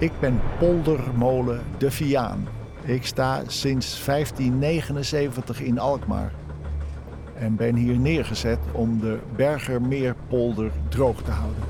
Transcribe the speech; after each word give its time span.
Ik 0.00 0.12
ben 0.20 0.40
poldermolen 0.58 1.60
De 1.78 1.90
Viaan. 1.90 2.48
Ik 2.82 3.06
sta 3.06 3.42
sinds 3.46 4.04
1579 4.04 5.60
in 5.60 5.78
Alkmaar. 5.78 6.32
En 7.34 7.56
ben 7.56 7.74
hier 7.74 7.98
neergezet 7.98 8.58
om 8.72 9.00
de 9.00 9.18
Bergermeerpolder 9.36 10.70
droog 10.88 11.22
te 11.22 11.30
houden. 11.30 11.62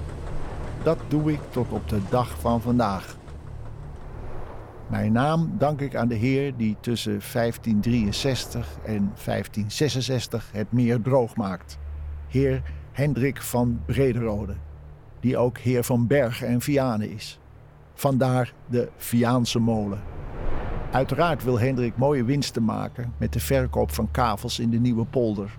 Dat 0.83 0.99
doe 1.09 1.33
ik 1.33 1.41
tot 1.51 1.73
op 1.73 1.89
de 1.89 2.01
dag 2.11 2.41
van 2.41 2.61
vandaag. 2.61 3.17
Mijn 4.87 5.13
naam 5.13 5.55
dank 5.59 5.81
ik 5.81 5.97
aan 5.97 6.09
de 6.09 6.15
Heer 6.15 6.57
die 6.57 6.77
tussen 6.81 7.21
1563 7.33 8.79
en 8.85 9.13
1566 9.25 10.51
het 10.53 10.73
meer 10.73 11.03
droog 11.03 11.37
maakt. 11.37 11.79
Heer 12.27 12.63
Hendrik 12.93 13.43
van 13.43 13.81
Brederode, 13.87 14.55
die 15.21 15.37
ook 15.37 15.59
heer 15.59 15.85
van 15.85 16.07
Bergen 16.07 16.47
en 16.47 16.61
Vianen 16.61 17.11
is. 17.11 17.39
Vandaar 17.99 18.53
de 18.67 18.89
Viaanse 18.97 19.59
molen. 19.59 20.01
Uiteraard 20.93 21.45
wil 21.45 21.59
Hendrik 21.59 21.97
mooie 21.97 22.25
winsten 22.25 22.65
maken 22.65 23.13
met 23.17 23.33
de 23.33 23.41
verkoop 23.41 23.91
van 23.91 24.11
kavels 24.11 24.59
in 24.59 24.71
de 24.71 24.79
nieuwe 24.79 25.05
polder. 25.05 25.59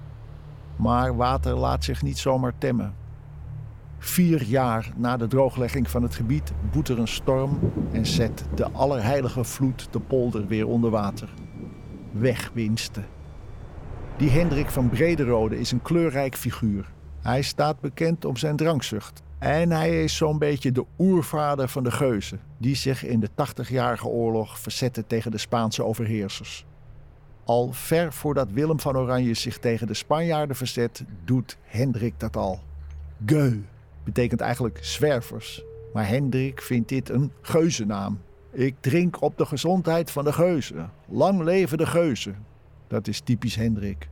Maar 0.75 1.15
water 1.15 1.55
laat 1.55 1.83
zich 1.83 2.01
niet 2.01 2.17
zomaar 2.17 2.53
temmen. 2.57 2.95
Vier 3.97 4.43
jaar 4.43 4.91
na 4.95 5.17
de 5.17 5.27
drooglegging 5.27 5.89
van 5.89 6.03
het 6.03 6.15
gebied 6.15 6.53
boet 6.71 6.87
er 6.87 6.99
een 6.99 7.07
storm 7.07 7.59
en 7.91 8.05
zet 8.05 8.45
de 8.55 8.71
allerheilige 8.71 9.43
vloed 9.43 9.87
de 9.91 9.99
polder 9.99 10.47
weer 10.47 10.67
onder 10.67 10.89
water. 10.89 11.29
Wegwinsten. 12.11 13.05
Die 14.17 14.29
Hendrik 14.29 14.69
van 14.69 14.89
Brederode 14.89 15.59
is 15.59 15.71
een 15.71 15.81
kleurrijk 15.81 16.35
figuur. 16.35 16.91
Hij 17.21 17.41
staat 17.41 17.79
bekend 17.79 18.25
om 18.25 18.37
zijn 18.37 18.55
drankzucht. 18.55 19.21
En 19.39 19.71
hij 19.71 20.03
is 20.03 20.15
zo'n 20.15 20.37
beetje 20.37 20.71
de 20.71 20.85
oervader 20.97 21.69
van 21.69 21.83
de 21.83 21.91
geuzen, 21.91 22.39
die 22.57 22.75
zich 22.75 23.03
in 23.05 23.19
de 23.19 23.29
80-jarige 23.29 24.07
oorlog 24.07 24.59
verzetten 24.59 25.07
tegen 25.07 25.31
de 25.31 25.37
Spaanse 25.37 25.83
overheersers. 25.83 26.65
Al 27.43 27.71
ver 27.71 28.13
voordat 28.13 28.51
Willem 28.51 28.79
van 28.79 28.97
Oranje 28.97 29.33
zich 29.33 29.57
tegen 29.57 29.87
de 29.87 29.93
Spanjaarden 29.93 30.55
verzet, 30.55 31.03
doet 31.25 31.57
Hendrik 31.61 32.13
dat 32.17 32.35
al. 32.37 32.59
Geu 33.25 33.61
betekent 34.03 34.41
eigenlijk 34.41 34.77
zwervers, 34.81 35.63
maar 35.93 36.07
Hendrik 36.07 36.61
vindt 36.61 36.89
dit 36.89 37.09
een 37.09 37.31
geuzennaam. 37.41 38.21
Ik 38.51 38.75
drink 38.79 39.21
op 39.21 39.37
de 39.37 39.45
gezondheid 39.45 40.11
van 40.11 40.23
de 40.23 40.33
geuzen. 40.33 40.91
Lang 41.07 41.41
leven 41.41 41.77
de 41.77 41.85
geuzen. 41.85 42.45
Dat 42.87 43.07
is 43.07 43.19
typisch 43.19 43.55
Hendrik. 43.55 44.09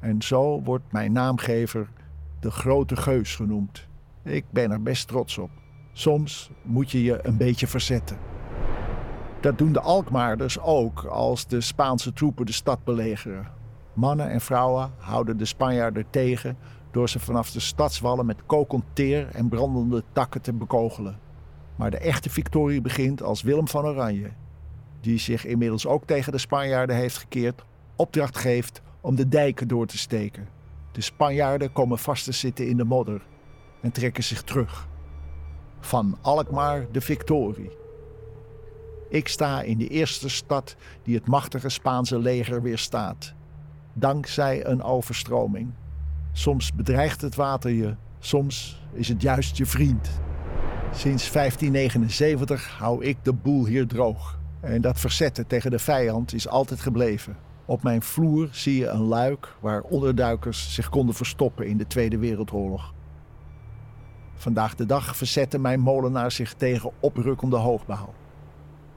En 0.00 0.22
zo 0.22 0.62
wordt 0.62 0.92
mijn 0.92 1.12
naamgever 1.12 1.88
de 2.40 2.50
grote 2.50 2.96
geus 2.96 3.36
genoemd. 3.36 3.88
Ik 4.30 4.44
ben 4.50 4.70
er 4.70 4.82
best 4.82 5.08
trots 5.08 5.38
op. 5.38 5.50
Soms 5.92 6.50
moet 6.62 6.90
je 6.90 7.02
je 7.02 7.26
een 7.26 7.36
beetje 7.36 7.66
verzetten. 7.66 8.18
Dat 9.40 9.58
doen 9.58 9.72
de 9.72 9.80
Alkmaarders 9.80 10.60
ook 10.60 11.04
als 11.04 11.46
de 11.46 11.60
Spaanse 11.60 12.12
troepen 12.12 12.46
de 12.46 12.52
stad 12.52 12.84
belegeren. 12.84 13.48
Mannen 13.92 14.30
en 14.30 14.40
vrouwen 14.40 14.92
houden 14.98 15.36
de 15.36 15.44
Spanjaarden 15.44 16.06
tegen 16.10 16.56
door 16.90 17.08
ze 17.08 17.18
vanaf 17.18 17.50
de 17.50 17.60
stadswallen 17.60 18.26
met 18.26 18.46
kokend 18.46 18.84
teer 18.92 19.28
en 19.32 19.48
brandende 19.48 20.02
takken 20.12 20.42
te 20.42 20.52
bekogelen. 20.52 21.18
Maar 21.76 21.90
de 21.90 21.98
echte 21.98 22.30
victorie 22.30 22.80
begint 22.80 23.22
als 23.22 23.42
Willem 23.42 23.68
van 23.68 23.84
Oranje, 23.84 24.30
die 25.00 25.18
zich 25.18 25.44
inmiddels 25.44 25.86
ook 25.86 26.04
tegen 26.06 26.32
de 26.32 26.38
Spanjaarden 26.38 26.96
heeft 26.96 27.18
gekeerd, 27.18 27.64
opdracht 27.96 28.38
geeft 28.38 28.82
om 29.00 29.16
de 29.16 29.28
dijken 29.28 29.68
door 29.68 29.86
te 29.86 29.98
steken. 29.98 30.48
De 30.92 31.00
Spanjaarden 31.00 31.72
komen 31.72 31.98
vast 31.98 32.24
te 32.24 32.32
zitten 32.32 32.68
in 32.68 32.76
de 32.76 32.84
modder 32.84 33.22
en 33.80 33.92
trekken 33.92 34.24
zich 34.24 34.42
terug. 34.42 34.88
Van 35.80 36.18
Alkmaar 36.20 36.86
de 36.92 37.00
victorie. 37.00 37.70
Ik 39.08 39.28
sta 39.28 39.62
in 39.62 39.78
de 39.78 39.88
eerste 39.88 40.28
stad 40.28 40.76
die 41.02 41.14
het 41.14 41.26
machtige 41.26 41.68
Spaanse 41.68 42.18
leger 42.18 42.62
weerstaat. 42.62 43.34
Dankzij 43.92 44.66
een 44.66 44.82
overstroming. 44.82 45.72
Soms 46.32 46.74
bedreigt 46.74 47.20
het 47.20 47.34
water 47.34 47.70
je, 47.70 47.94
soms 48.18 48.82
is 48.92 49.08
het 49.08 49.22
juist 49.22 49.56
je 49.56 49.66
vriend. 49.66 50.10
Sinds 50.92 51.32
1579 51.32 52.78
hou 52.78 53.04
ik 53.04 53.16
de 53.22 53.32
boel 53.32 53.66
hier 53.66 53.86
droog. 53.86 54.38
En 54.60 54.80
dat 54.80 55.00
verzetten 55.00 55.46
tegen 55.46 55.70
de 55.70 55.78
vijand 55.78 56.34
is 56.34 56.48
altijd 56.48 56.80
gebleven. 56.80 57.36
Op 57.64 57.82
mijn 57.82 58.02
vloer 58.02 58.48
zie 58.52 58.76
je 58.76 58.86
een 58.86 59.02
luik 59.02 59.54
waar 59.60 59.82
onderduikers 59.82 60.74
zich 60.74 60.88
konden 60.88 61.14
verstoppen 61.14 61.66
in 61.66 61.76
de 61.76 61.86
Tweede 61.86 62.18
Wereldoorlog. 62.18 62.94
Vandaag 64.40 64.74
de 64.74 64.86
dag 64.86 65.16
verzetten 65.16 65.60
mijn 65.60 65.80
molenaars 65.80 66.34
zich 66.34 66.54
tegen 66.54 66.90
oprukkende 67.00 67.56
hoogbouw. 67.56 68.14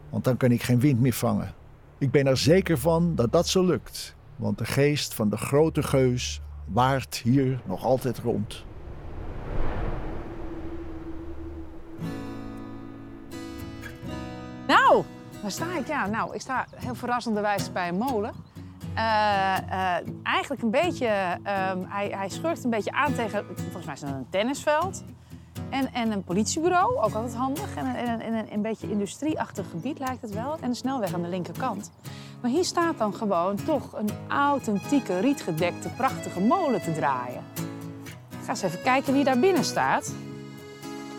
Want 0.10 0.24
dan 0.24 0.38
kan 0.38 0.52
ik 0.52 0.64
geen 0.64 0.80
wind 0.80 1.00
meer 1.00 1.14
vangen. 1.14 1.54
Ik 1.98 2.12
ben 2.12 2.28
er 2.28 2.38
zeker 2.38 2.78
van 2.78 3.16
dat 3.16 3.32
dat 3.32 3.48
zo 3.48 3.66
lukt. 3.66 4.16
Want 4.36 4.58
de 4.58 4.66
geest 4.66 5.14
van 5.14 5.30
de 5.30 5.38
grote 5.38 5.84
geus 5.84 6.42
waart 6.66 7.16
hier 7.16 7.62
nog 7.66 7.84
altijd 7.84 8.20
rond. 8.20 8.66
Nou, 14.68 15.04
waar 15.42 15.52
sta 15.52 15.78
ik? 15.78 15.88
Ja, 15.88 16.08
nou, 16.08 16.36
ik 16.36 16.42
sta 16.42 16.66
heel 16.76 16.96
verrassenderwijs 16.96 17.72
bij 17.72 17.88
een 17.88 17.98
molen. 17.98 18.34
Uh, 18.96 19.00
uh, 19.00 19.98
eigenlijk 20.24 20.62
een 20.62 20.72
beetje, 20.72 21.08
um, 21.38 21.86
hij, 21.88 22.10
hij 22.10 22.30
schurkt 22.30 22.64
een 22.64 22.70
beetje 22.70 22.92
aan 22.92 23.14
tegen, 23.14 23.46
volgens 23.56 23.86
mij 23.86 23.94
is 23.94 24.02
het 24.02 24.10
een 24.10 24.30
tennisveld. 24.30 25.04
En, 25.74 25.94
en 25.94 26.12
een 26.12 26.24
politiebureau, 26.24 26.98
ook 26.98 27.14
altijd 27.14 27.36
handig. 27.36 27.76
En, 27.76 27.96
en, 27.96 28.22
en 28.22 28.34
een, 28.34 28.54
een 28.54 28.62
beetje 28.62 28.90
industrieachtig 28.90 29.70
gebied 29.70 30.00
lijkt 30.00 30.22
het 30.22 30.34
wel. 30.34 30.58
En 30.62 30.70
een 30.70 30.76
snelweg 30.76 31.14
aan 31.14 31.22
de 31.22 31.28
linkerkant. 31.28 31.92
Maar 32.42 32.52
hier 32.52 32.64
staat 32.64 32.98
dan 32.98 33.14
gewoon 33.14 33.56
toch 33.66 33.94
een 33.94 34.10
authentieke, 34.28 35.20
rietgedekte, 35.20 35.90
prachtige 35.90 36.40
molen 36.40 36.82
te 36.82 36.94
draaien. 36.94 37.44
Ik 38.30 38.44
ga 38.44 38.50
eens 38.50 38.62
even 38.62 38.82
kijken 38.82 39.14
wie 39.14 39.24
daar 39.24 39.40
binnen 39.40 39.64
staat. 39.64 40.14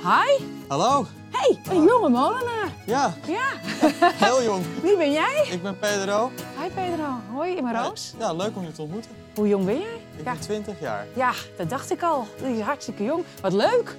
Hi. 0.03 0.45
Hallo. 0.69 1.07
Hey, 1.31 1.59
een 1.77 1.85
jonge 1.85 2.09
molenaar. 2.09 2.69
Ja. 2.87 3.15
Ja. 3.27 3.49
Heel 4.27 4.43
jong. 4.43 4.65
Wie 4.83 4.97
ben 4.97 5.13
jij? 5.13 5.49
Ik 5.51 5.63
ben 5.63 5.79
Pedro. 5.79 6.31
Hi 6.61 6.69
Pedro. 6.75 7.07
Hoi, 7.33 7.57
ik 7.57 7.63
ben 7.63 7.83
Roos. 7.83 8.15
Ja, 8.19 8.33
leuk 8.33 8.57
om 8.57 8.65
je 8.65 8.73
te 8.73 8.83
ontmoeten. 8.83 9.11
Hoe 9.35 9.49
jong 9.49 9.65
ben 9.65 9.79
jij? 9.79 10.01
Ik 10.17 10.25
ben 10.25 10.41
20 10.41 10.81
jaar. 10.81 11.07
Ja, 11.15 11.33
dat 11.57 11.71
dacht 11.71 11.91
ik 11.91 12.03
al. 12.03 12.27
Is 12.43 12.61
hartstikke 12.61 13.05
jong. 13.05 13.25
Wat 13.41 13.53
leuk. 13.53 13.97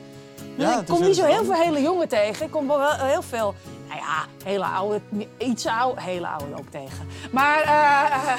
Ja, 0.56 0.80
ik 0.80 0.86
kom 0.86 1.02
niet 1.02 1.16
zo 1.16 1.26
heel 1.26 1.44
veel 1.46 1.54
hele 1.54 1.82
jongen 1.82 2.08
tegen. 2.08 2.46
Ik 2.46 2.52
kom 2.52 2.68
wel 2.68 2.90
heel 2.94 3.22
veel, 3.22 3.56
nou 3.88 4.00
ja, 4.00 4.26
hele 4.44 4.66
oude, 4.66 5.00
iets 5.38 5.66
oude, 5.68 6.02
hele 6.02 6.28
oude 6.28 6.58
ook 6.58 6.70
tegen. 6.70 7.08
Maar, 7.32 7.62
eh. 7.62 8.34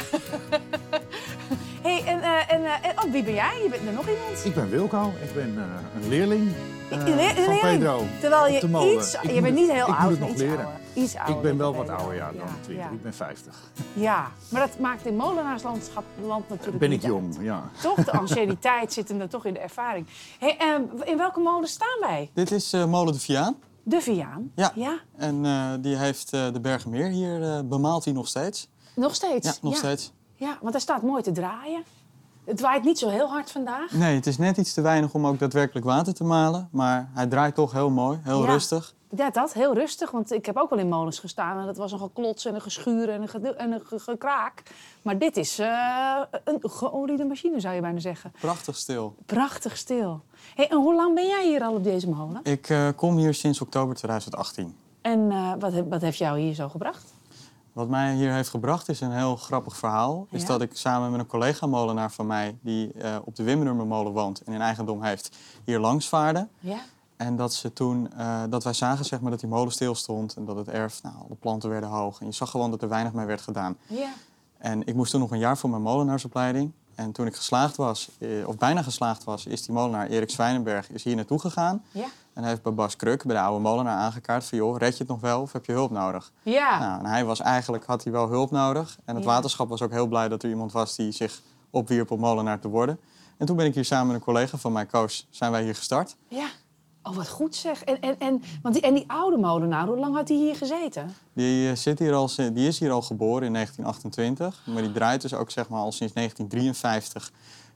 hey, 1.86 2.02
en, 2.06 2.22
eh, 2.22 2.52
en, 2.54 2.64
en 2.64 3.04
oh, 3.04 3.12
wie 3.12 3.22
ben 3.22 3.34
jij? 3.34 3.60
Je 3.62 3.68
bent 3.70 3.86
er 3.86 3.92
nog 3.92 4.08
iemand? 4.08 4.44
Ik 4.44 4.54
ben 4.54 4.70
Wilco, 4.70 5.12
ik 5.22 5.34
ben 5.34 5.58
een 6.02 6.08
leerling 6.08 6.52
eh, 6.90 6.98
Een 6.98 7.04
leer- 7.16 7.28
een 7.38 7.44
van 7.44 7.54
leerling. 7.54 7.78
Pedro. 7.78 8.02
Terwijl 8.20 8.46
je 8.48 8.94
iets, 8.96 9.14
Ik 9.22 9.30
je 9.30 9.40
bent 9.40 9.54
niet 9.54 9.70
heel 9.72 9.88
ik 9.88 9.94
oud, 9.94 10.00
moet 10.00 10.10
het 10.10 10.20
nog 10.20 10.28
iets 10.30 10.40
leren. 10.40 10.56
ouder. 10.58 10.74
Iets 10.96 11.16
ouder 11.16 11.36
Ik 11.36 11.42
ben 11.42 11.56
wel 11.58 11.72
dan 11.72 11.86
wat 11.86 11.96
ouder 11.96 12.14
ja, 12.16 12.26
dan 12.26 12.36
Ja, 12.36 12.44
20. 12.62 12.84
ja. 12.84 12.90
Ik 12.90 13.02
ben 13.02 13.14
50. 13.14 13.70
Ja, 13.92 14.30
maar 14.48 14.60
dat 14.68 14.78
maakt 14.78 15.06
in 15.06 15.16
molenaarslandschap 15.16 16.04
land 16.26 16.48
natuurlijk 16.48 16.78
Ben 16.78 16.90
niet 16.90 17.02
ik 17.02 17.08
jong, 17.08 17.36
uit. 17.36 17.44
ja. 17.44 17.70
Toch? 17.82 18.04
De 18.04 18.12
anciëniteit 18.20 18.92
zit 18.92 19.08
hem 19.08 19.20
er 19.20 19.28
toch 19.28 19.44
in 19.44 19.52
de 19.54 19.58
ervaring. 19.60 20.06
Hey, 20.38 20.56
eh, 20.58 21.08
in 21.10 21.16
welke 21.16 21.40
molen 21.40 21.68
staan 21.68 21.98
wij? 22.00 22.30
Dit 22.34 22.50
is 22.50 22.72
eh, 22.72 22.84
Molen 22.86 23.12
de 23.12 23.18
Viaan. 23.20 23.56
De 23.82 24.00
Viaan. 24.00 24.50
Ja. 24.54 24.72
Ja, 24.74 24.98
En 25.16 25.44
eh, 25.46 25.70
die 25.80 25.96
heeft 25.96 26.32
eh, 26.32 26.52
de 26.52 26.60
Bergenmeer 26.60 27.08
hier 27.08 27.42
eh, 27.42 27.60
bemaalt 27.64 28.04
hij 28.04 28.12
nog 28.12 28.28
steeds. 28.28 28.68
nog 28.94 29.14
steeds. 29.14 29.46
Ja, 29.46 29.54
nog 29.62 29.76
steeds. 29.76 30.12
Ja, 30.34 30.58
want 30.60 30.72
hij 30.72 30.80
staat 30.82 31.02
mooi 31.02 31.22
te 31.22 31.32
draaien. 31.32 31.82
Het 32.44 32.60
waait 32.60 32.84
niet 32.84 32.98
zo 32.98 33.08
heel 33.08 33.28
hard 33.28 33.50
vandaag. 33.50 33.92
Nee, 33.92 34.14
het 34.14 34.26
is 34.26 34.38
net 34.38 34.56
iets 34.56 34.72
te 34.74 34.80
weinig 34.80 35.14
om 35.14 35.26
ook 35.26 35.38
daadwerkelijk 35.38 35.86
water 35.86 36.14
te 36.14 36.24
malen. 36.24 36.68
Maar 36.72 37.08
hij 37.14 37.26
draait 37.26 37.54
toch 37.54 37.72
heel 37.72 37.90
mooi, 37.90 38.18
heel 38.22 38.44
Ja. 38.44 38.52
rustig. 38.52 38.94
Ja, 39.10 39.30
dat, 39.30 39.52
heel 39.52 39.74
rustig. 39.74 40.10
Want 40.10 40.32
ik 40.32 40.46
heb 40.46 40.56
ook 40.56 40.70
wel 40.70 40.78
in 40.78 40.88
molens 40.88 41.18
gestaan. 41.18 41.60
En 41.60 41.66
dat 41.66 41.76
was 41.76 41.92
een 41.92 41.98
geklots 41.98 42.44
en 42.44 42.54
een 42.54 42.60
geschuur 42.60 43.08
en 43.08 43.28
een, 43.32 43.56
en 43.56 43.82
gekraak. 43.84 44.62
Maar 45.02 45.18
dit 45.18 45.36
is 45.36 45.58
eh, 45.58 46.20
een 46.44 46.58
geoliede 46.60 47.24
machine, 47.24 47.60
zou 47.60 47.74
je 47.74 47.80
bijna 47.80 48.00
zeggen. 48.00 48.32
Prachtig 48.40 48.76
stil. 48.76 49.14
Prachtig 49.26 49.76
stil. 49.76 50.22
Hey, 50.54 50.68
en 50.68 50.76
hoe 50.76 50.94
lang 50.94 51.14
ben 51.14 51.26
jij 51.26 51.46
hier 51.46 51.62
al 51.62 51.74
op 51.74 51.84
deze 51.84 52.08
molen? 52.08 52.40
Ik 52.42 52.68
eh, 52.68 52.88
kom 52.96 53.16
hier 53.16 53.34
sinds 53.34 53.60
oktober 53.60 53.94
2018. 53.94 54.76
En 55.00 55.30
eh, 55.30 55.52
wat, 55.58 55.72
wat 55.88 56.00
heeft 56.00 56.18
jou 56.18 56.38
hier 56.38 56.54
zo 56.54 56.68
gebracht? 56.68 57.14
Wat 57.72 57.88
mij 57.88 58.14
hier 58.14 58.32
heeft 58.32 58.48
gebracht 58.48 58.88
is 58.88 59.00
een 59.00 59.12
heel 59.12 59.36
grappig 59.36 59.76
verhaal. 59.76 60.26
Is 60.30 60.40
Ja? 60.40 60.46
dat 60.46 60.62
ik 60.62 60.76
samen 60.76 61.10
met 61.10 61.20
een 61.20 61.26
collega-molenaar 61.26 62.12
van 62.12 62.26
mij... 62.26 62.56
die 62.60 62.92
op 63.24 63.36
de 63.36 63.42
Wimmenurmermolen 63.42 64.12
woont 64.12 64.40
en 64.40 64.52
in 64.52 64.60
eigendom 64.60 65.02
heeft... 65.02 65.36
hier 65.64 65.78
langs 65.78 66.08
vaarde. 66.08 66.48
Ja? 66.58 66.78
En 67.16 67.36
dat, 67.36 67.54
ze 67.54 67.72
toen, 67.72 68.12
eh, 68.16 68.42
dat 68.48 68.64
wij 68.64 68.72
zagen 68.72 69.04
zeg 69.04 69.20
maar, 69.20 69.30
dat 69.30 69.40
die 69.40 69.48
molen 69.48 69.72
stil 69.72 69.94
stond... 69.94 70.34
en 70.34 70.44
dat 70.44 70.56
het 70.56 70.68
erf, 70.68 71.02
nou, 71.02 71.14
de 71.28 71.34
planten 71.34 71.70
werden 71.70 71.88
hoog. 71.88 72.20
En 72.20 72.26
je 72.26 72.32
zag 72.32 72.50
gewoon 72.50 72.70
dat 72.70 72.82
er 72.82 72.88
weinig 72.88 73.12
mee 73.12 73.26
werd 73.26 73.40
gedaan. 73.40 73.76
Ja. 73.86 74.08
En 74.58 74.86
ik 74.86 74.94
moest 74.94 75.10
toen 75.10 75.20
nog 75.20 75.30
een 75.30 75.38
jaar 75.38 75.58
voor 75.58 75.70
mijn 75.70 75.82
molenaarsopleiding. 75.82 76.72
En 76.94 77.12
toen 77.12 77.26
ik 77.26 77.34
geslaagd 77.36 77.76
was, 77.76 78.10
eh, 78.18 78.28
of 78.48 78.56
bijna 78.56 78.82
geslaagd 78.82 79.24
was, 79.24 79.46
is 79.46 79.62
die 79.62 79.74
molenaar 79.74 80.06
Erik 80.06 80.30
Zwijnenberg 80.30 80.90
is 80.90 81.04
hier 81.04 81.16
naartoe 81.16 81.38
gegaan. 81.40 81.82
Ja. 81.90 82.04
En 82.32 82.40
hij 82.42 82.50
heeft 82.50 82.62
bij 82.62 82.74
Bas 82.74 82.96
Kruk, 82.96 83.24
bij 83.24 83.34
de 83.36 83.42
oude 83.42 83.60
molenaar, 83.60 83.96
aangekaart 83.98 84.44
van... 84.44 84.58
joh, 84.58 84.76
red 84.78 84.92
je 84.92 84.98
het 84.98 85.08
nog 85.08 85.20
wel 85.20 85.40
of 85.40 85.52
heb 85.52 85.64
je 85.64 85.72
hulp 85.72 85.90
nodig? 85.90 86.32
Ja. 86.42 86.78
Nou, 86.78 86.98
en 86.98 87.06
hij 87.06 87.24
was 87.24 87.40
eigenlijk, 87.40 87.84
had 87.84 88.02
hij 88.02 88.12
wel 88.12 88.28
hulp 88.28 88.50
nodig. 88.50 88.98
En 89.04 89.14
het 89.14 89.24
Ja. 89.24 89.30
waterschap 89.30 89.68
was 89.68 89.82
ook 89.82 89.90
heel 89.90 90.06
blij 90.06 90.28
dat 90.28 90.42
er 90.42 90.48
iemand 90.48 90.72
was 90.72 90.96
die 90.96 91.12
zich 91.12 91.40
opwierp 91.70 92.10
om 92.10 92.20
molenaar 92.20 92.60
te 92.60 92.68
worden. 92.68 92.98
En 93.36 93.46
toen 93.46 93.56
ben 93.56 93.66
ik 93.66 93.74
hier 93.74 93.84
samen 93.84 94.06
met 94.06 94.16
een 94.16 94.22
collega 94.22 94.58
van 94.58 94.72
mij, 94.72 94.86
Koos, 94.86 95.26
zijn 95.30 95.50
wij 95.50 95.62
hier 95.62 95.74
gestart. 95.74 96.16
ja. 96.28 96.46
Oh, 97.08 97.16
wat 97.16 97.28
goed 97.28 97.54
zeg. 97.54 97.84
En, 97.84 98.00
en, 98.00 98.18
en, 98.18 98.42
want 98.62 98.74
die, 98.74 98.82
en 98.82 98.94
die 98.94 99.04
oude 99.06 99.36
molenaar, 99.36 99.86
hoe 99.86 99.98
lang 99.98 100.14
had 100.14 100.28
hij 100.28 100.36
hier 100.36 100.56
gezeten? 100.56 101.14
Die, 101.32 101.70
eh, 101.70 101.76
zit 101.76 101.98
hier 101.98 102.14
al, 102.14 102.30
die 102.36 102.66
is 102.66 102.78
hier 102.78 102.90
al 102.90 103.02
geboren 103.02 103.46
in 103.46 103.52
1928. 103.52 104.62
Maar 104.66 104.82
die 104.82 104.92
draait 104.92 105.22
dus 105.22 105.34
ook 105.34 105.50
zeg 105.50 105.68
maar, 105.68 105.80
al 105.80 105.92
sinds 105.92 106.12
1953. 106.12 107.32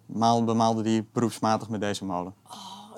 Maal, 0.07 0.45
bemaalde 0.45 0.83
die 0.83 1.07
beroepsmatig 1.13 1.69
met 1.69 1.81
deze 1.81 2.05
molen. 2.05 2.35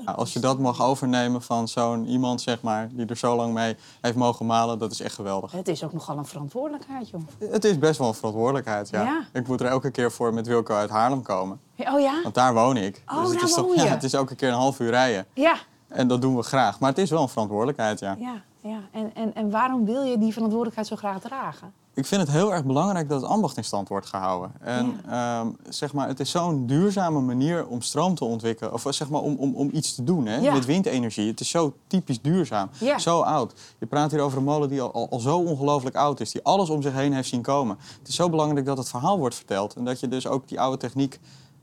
Nou, 0.04 0.16
als 0.16 0.32
je 0.32 0.38
dat 0.38 0.58
mag 0.58 0.82
overnemen 0.82 1.42
van 1.42 1.68
zo'n 1.68 2.06
iemand 2.06 2.40
zeg 2.40 2.62
maar, 2.62 2.88
die 2.92 3.06
er 3.06 3.16
zo 3.16 3.36
lang 3.36 3.54
mee 3.54 3.76
heeft 4.00 4.16
mogen 4.16 4.46
malen, 4.46 4.78
dat 4.78 4.92
is 4.92 5.00
echt 5.00 5.14
geweldig. 5.14 5.52
Het 5.52 5.68
is 5.68 5.84
ook 5.84 5.92
nogal 5.92 6.18
een 6.18 6.26
verantwoordelijkheid, 6.26 7.08
joh. 7.08 7.20
Het 7.38 7.64
is 7.64 7.78
best 7.78 7.98
wel 7.98 8.08
een 8.08 8.14
verantwoordelijkheid, 8.14 8.90
ja. 8.90 9.02
Ja. 9.02 9.24
Ik 9.32 9.48
moet 9.48 9.60
er 9.60 9.66
elke 9.66 9.90
keer 9.90 10.12
voor 10.12 10.34
met 10.34 10.46
Wilco 10.46 10.74
uit 10.74 10.90
Haarlem 10.90 11.22
komen. 11.22 11.60
Oh 11.76 12.00
ja? 12.00 12.22
Want 12.22 12.34
daar 12.34 12.54
woon 12.54 12.76
ik. 12.76 13.02
Oh, 13.06 13.22
het 13.22 13.32
daar 13.32 13.42
is 13.42 13.56
woon 13.56 13.76
ja, 13.76 13.82
je. 13.82 13.88
het 13.98 14.02
is 14.02 14.12
elke 14.12 14.34
keer 14.34 14.48
een 14.48 14.54
half 14.54 14.80
uur 14.80 14.90
rijden. 14.90 15.26
Ja. 15.34 15.56
En 15.92 16.08
dat 16.08 16.20
doen 16.20 16.36
we 16.36 16.42
graag. 16.42 16.80
Maar 16.80 16.90
het 16.90 16.98
is 16.98 17.10
wel 17.10 17.22
een 17.22 17.28
verantwoordelijkheid, 17.28 18.00
ja. 18.00 18.16
Ja, 18.18 18.42
ja. 18.60 18.78
En, 18.92 19.14
en, 19.14 19.34
en 19.34 19.50
waarom 19.50 19.84
wil 19.84 20.02
je 20.02 20.18
die 20.18 20.32
verantwoordelijkheid 20.32 20.86
zo 20.86 20.96
graag 20.96 21.20
dragen? 21.20 21.72
Ik 21.94 22.06
vind 22.06 22.20
het 22.20 22.30
heel 22.30 22.52
erg 22.52 22.64
belangrijk 22.64 23.08
dat 23.08 23.20
het 23.20 23.30
ambacht 23.30 23.56
in 23.56 23.64
stand 23.64 23.88
wordt 23.88 24.06
gehouden. 24.06 24.52
En 24.60 25.00
ehm, 25.08 25.46
zeg 25.68 25.92
maar, 25.92 26.08
het 26.08 26.20
is 26.20 26.30
zo'n 26.30 26.66
duurzame 26.66 27.20
manier 27.20 27.66
om 27.66 27.80
stroom 27.80 28.14
te 28.14 28.24
ontwikkelen. 28.24 28.72
Of 28.72 28.86
zeg 28.88 29.10
maar 29.10 29.20
om, 29.20 29.36
om, 29.36 29.54
om 29.54 29.70
iets 29.72 29.94
te 29.94 30.04
doen 30.04 30.26
hè? 30.26 30.36
Ja. 30.36 30.52
met 30.52 30.64
windenergie. 30.64 31.30
Het 31.30 31.40
is 31.40 31.50
zo 31.50 31.74
typisch 31.86 32.20
duurzaam. 32.20 32.68
Ja. 32.78 32.98
Zo 32.98 33.20
oud. 33.20 33.54
Je 33.78 33.86
praat 33.86 34.10
hier 34.10 34.20
over 34.20 34.38
een 34.38 34.44
molen 34.44 34.68
die 34.68 34.80
al, 34.80 34.92
al, 34.92 35.08
al 35.10 35.20
zo 35.20 35.38
ongelooflijk 35.38 35.96
oud 35.96 36.20
is. 36.20 36.30
Die 36.30 36.44
alles 36.44 36.70
om 36.70 36.82
zich 36.82 36.92
heen 36.92 37.12
heeft 37.12 37.28
zien 37.28 37.42
komen. 37.42 37.76
Het 37.98 38.08
is 38.08 38.14
zo 38.14 38.30
belangrijk 38.30 38.66
dat 38.66 38.78
het 38.78 38.88
verhaal 38.88 39.18
wordt 39.18 39.34
verteld. 39.34 39.74
En 39.74 39.84
dat 39.84 40.00
je 40.00 40.08
dus 40.08 40.26
ook 40.26 40.48
die 40.48 40.60
oude 40.60 40.76
techniek 40.76 41.20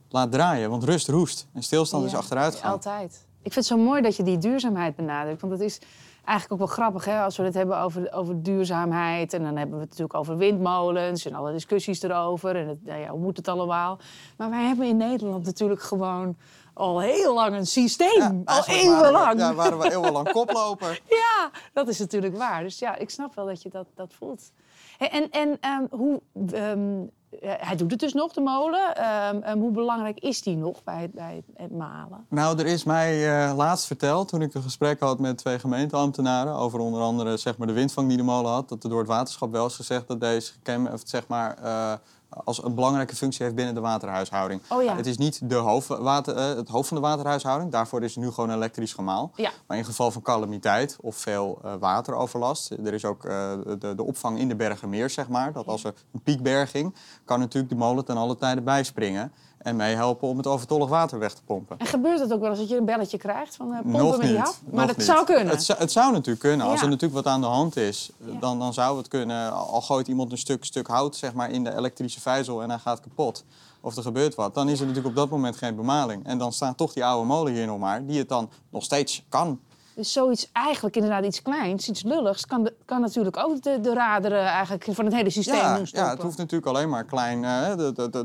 laat 0.10 0.32
draaien. 0.32 0.70
Want 0.70 0.84
rust 0.84 1.08
roest. 1.08 1.48
En 1.54 1.64
stilstand 1.64 2.06
is 2.06 2.16
achteruit 2.16 2.56
gaan. 2.56 2.72
Altijd. 2.72 3.28
Ik 3.42 3.54
vind 3.54 3.56
het 3.56 3.66
zo 3.66 3.78
mooi 3.78 4.02
dat 4.02 4.16
je 4.16 4.24
die 4.24 4.38
duurzaamheid 4.38 4.96
benadrukt. 4.96 5.42
Want 5.42 5.54
het 5.54 5.62
is 5.62 5.80
eigenlijk 6.24 6.52
ook 6.52 6.68
wel 6.68 6.78
grappig 6.78 7.06
hè, 7.06 7.22
als 7.22 7.38
we 7.38 7.44
het 7.44 7.54
hebben 7.54 7.80
over, 7.80 8.12
over 8.14 8.44
duurzaamheid. 8.44 9.34
En 9.34 9.44
dan 9.44 9.56
hebben 9.58 9.76
we 9.76 9.82
het 9.82 9.90
natuurlijk 9.90 10.20
over 10.20 10.38
windmolens 10.38 11.26
en 11.26 11.34
alle 11.34 11.52
discussies 11.52 12.02
erover. 12.02 12.56
En 12.56 12.68
het, 12.68 12.86
nou 12.86 13.00
ja, 13.00 13.10
hoe 13.10 13.20
moet 13.20 13.38
het 13.38 13.48
allemaal? 13.48 14.00
Maar 14.38 14.50
wij 14.50 14.64
hebben 14.64 14.88
in 14.88 14.98
Nederland 14.98 15.46
natuurlijk 15.46 15.82
gewoon 15.82 16.38
al 16.74 17.02
heel 17.02 17.34
lang 17.34 17.56
een 17.56 17.68
systeem. 17.68 18.42
al 18.46 18.64
eeuwenlang. 18.66 19.40
Ja, 19.40 19.54
waren 19.54 19.80
we 19.80 19.92
eeuwenlang 19.92 20.32
koploper. 20.32 21.02
Ja, 21.20 21.52
dat 21.74 21.88
is 21.88 22.00
natuurlijk 22.00 22.38
waar. 22.38 22.64
Dus 22.64 22.80
ja, 22.80 22.96
ik 22.96 23.10
snap 23.10 23.36
wel 23.36 23.46
dat 23.46 23.62
je 23.62 23.70
dat, 23.70 23.88
dat 23.96 24.14
voelt. 24.14 24.52
En, 24.98 25.30
en 25.30 25.58
ehm, 25.60 25.84
hoe, 25.90 26.22
ehm, 26.52 26.54
eh, 26.56 27.10
hij 27.40 27.76
doet 27.76 27.92
het 27.92 28.00
dus 28.00 28.14
nog, 28.14 28.34
de 28.34 28.42
molen. 28.42 28.96
Ehm, 28.96 29.42
ehm, 29.42 29.58
hoe 29.58 29.72
belangrijk 29.72 30.20
is 30.20 30.42
die 30.42 30.56
nog 30.56 30.84
bij 30.84 31.02
het, 31.02 31.14
bij 31.14 31.44
het, 31.56 31.72
malen? 31.72 32.26
Nou, 32.30 32.60
er 32.60 32.66
is 32.66 32.84
mij 32.84 33.44
eh, 33.48 33.56
laatst 33.56 33.86
verteld, 33.86 34.28
toen 34.28 34.42
ik 34.42 34.54
een 34.54 34.62
gesprek 34.62 35.00
had 35.00 35.20
met 35.20 35.38
twee 35.38 35.60
gemeenteambtenaren... 35.60 36.54
over 36.54 36.80
onder 36.80 37.02
andere 37.02 37.38
zeg 37.38 37.58
maar, 37.58 37.68
de 37.68 37.74
windvang 37.74 38.08
die 38.08 38.18
de 38.18 38.24
molen 38.24 38.52
had... 38.52 38.70
dat 38.70 38.84
er 38.84 38.90
door 38.90 39.00
het 39.00 39.08
waterschap 39.08 39.52
wel 39.52 39.66
is 39.66 39.76
gezegd 39.76 40.08
dat 40.08 40.20
deze 40.20 40.54
of, 40.94 41.02
zeg 41.06 41.28
maar, 41.28 41.58
eh, 41.64 41.94
als 42.30 42.64
een 42.64 42.76
belangrijke 42.76 43.16
functie 43.16 43.44
heeft 43.44 43.56
binnen 43.56 43.74
de 43.74 43.82
waterhuishouding. 43.82 44.62
Oh 44.70 44.84
ja. 44.84 44.96
Het 44.96 45.06
is 45.06 45.18
niet 45.18 45.50
de 45.50 45.56
hoofdwater, 45.56 46.36
eh, 46.36 46.56
het 46.56 46.70
hoofd 46.70 46.88
van 46.88 46.98
de 46.98 47.04
waterhuishouding. 47.04 47.72
Daarvoor 47.72 48.04
is 48.04 48.16
het 48.16 48.24
nu 48.24 48.32
gewoon 48.32 48.52
elektrisch 48.52 48.94
gemaal. 48.94 49.32
Ja. 49.36 49.52
Maar 49.68 49.78
in 49.78 49.86
geval 49.86 50.12
van 50.12 50.22
calamiteit 50.22 50.98
of 51.02 51.16
veel 51.16 51.60
eh, 51.64 51.74
wateroverlast... 51.80 52.72
er 52.72 52.94
is 52.94 53.06
ook 53.06 53.26
eh, 53.26 53.52
de, 53.80 53.96
de 53.96 54.04
opvang 54.04 54.40
in 54.40 54.48
de 54.48 54.56
Bergenmeer, 54.56 55.10
zeg 55.10 55.28
maar. 55.28 55.54
Dat 55.54 55.68
als 55.68 55.84
er 55.84 55.94
een 56.14 56.22
piekberging, 56.22 56.96
kan 57.26 57.40
natuurlijk 57.40 57.74
de 57.74 57.78
molen 57.78 58.06
ten 58.06 58.18
alle 58.18 58.36
tijde 58.36 58.62
bijspringen... 58.62 59.32
en 59.60 59.76
meehelpen 59.76 60.28
om 60.28 60.38
het 60.38 60.48
overtollig 60.48 60.90
water 60.90 61.20
weg 61.20 61.34
te 61.34 61.42
pompen. 61.46 61.78
En 61.80 61.86
gebeurt 61.86 62.20
het 62.20 62.34
ook 62.34 62.40
wel 62.40 62.50
eens 62.50 62.60
dat 62.60 62.70
je 62.70 62.78
een 62.78 62.86
belletje 62.86 63.18
krijgt 63.18 63.56
van 63.56 63.68
uh, 63.68 63.74
pompen 63.74 63.92
Nog 63.92 64.18
me 64.18 64.24
niet 64.24 64.32
niet. 64.32 64.42
af? 64.42 64.62
Maar 64.72 64.88
dat 64.88 64.98
niet. 64.98 65.06
zou 65.06 65.26
kunnen. 65.26 65.48
Het, 65.48 65.64
zou- 65.64 65.80
het 65.80 65.92
zou 65.92 66.12
natuurlijk 66.12 66.40
kunnen. 66.40 66.66
Als 66.68 66.76
Ja. 66.80 66.84
er 66.84 66.90
natuurlijk 66.90 67.24
wat 67.24 67.34
aan 67.34 67.42
de 67.42 67.48
hand 67.48 67.76
is, 67.78 68.10
Ja. 68.18 68.40
dan, 68.40 68.60
dan 68.60 68.74
zou 68.74 68.98
het 68.98 69.08
kunnen. 69.08 69.54
Al 69.54 69.82
gooit 69.82 70.08
iemand 70.08 70.32
een 70.32 70.38
stuk, 70.38 70.66
stuk 70.66 70.88
hout 70.88 71.16
zeg 71.16 71.34
maar, 71.34 71.52
in 71.52 71.64
de 71.64 71.76
elektrische 71.76 72.22
vijzel 72.22 72.62
en 72.62 72.70
hij 72.70 72.80
gaat 72.80 73.00
kapot. 73.00 73.44
Of 73.82 73.96
er 73.96 74.04
gebeurt 74.04 74.36
wat. 74.36 74.54
Dan 74.54 74.70
is 74.70 74.80
er 74.80 74.86
natuurlijk 74.86 75.16
op 75.16 75.16
dat 75.22 75.30
moment 75.30 75.56
geen 75.58 75.76
bemaling. 75.76 76.26
En 76.26 76.38
dan 76.38 76.54
staat 76.54 76.78
toch 76.78 76.94
die 76.94 77.06
oude 77.06 77.26
molen 77.28 77.54
hier 77.54 77.66
nog 77.68 77.80
maar, 77.80 78.06
die 78.06 78.18
het 78.20 78.30
dan 78.30 78.50
nog 78.70 78.84
steeds 78.84 79.24
kan. 79.30 79.60
Dus 80.00 80.12
zoiets 80.12 80.50
eigenlijk 80.54 80.96
inderdaad 80.96 81.26
iets 81.26 81.42
kleins, 81.42 81.90
iets 81.90 82.04
lulligs, 82.04 82.46
kan, 82.46 82.70
kan 82.86 83.02
natuurlijk 83.02 83.38
ook 83.38 83.62
de, 83.62 83.80
de 83.82 83.94
raderen 83.94 84.46
eigenlijk 84.46 84.88
van 84.92 85.06
het 85.06 85.14
hele 85.14 85.30
systeem 85.30 85.56
Ja, 85.56 85.76
doen 85.76 85.88
stoppen. 85.88 86.08
ja, 86.10 86.14
het 86.16 86.24
hoeft 86.24 86.38
natuurlijk 86.38 86.70
alleen 86.72 86.90
maar 86.90 87.04
klein. 87.04 87.44
eh, 87.44 87.70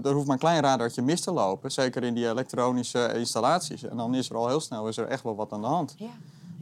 er 0.05 0.13
hoeft 0.13 0.27
maar 0.27 0.35
een 0.35 0.39
klein 0.39 0.63
radartje 0.63 1.03
mis 1.03 1.21
te 1.21 1.33
lopen. 1.33 1.73
Zeker 1.73 2.03
in 2.05 2.15
die 2.15 2.29
elektronische 2.29 3.13
installaties. 3.15 3.83
En 3.85 3.97
dan 3.97 4.15
is 4.15 4.31
er 4.31 4.37
al 4.37 4.49
heel 4.49 4.61
snel 4.61 4.89
is 4.89 4.97
er 4.97 5.07
echt 5.07 5.23
wel 5.23 5.35
wat 5.35 5.53
aan 5.53 5.61
de 5.61 5.67
hand. 5.67 5.95
Ja. 5.99 6.07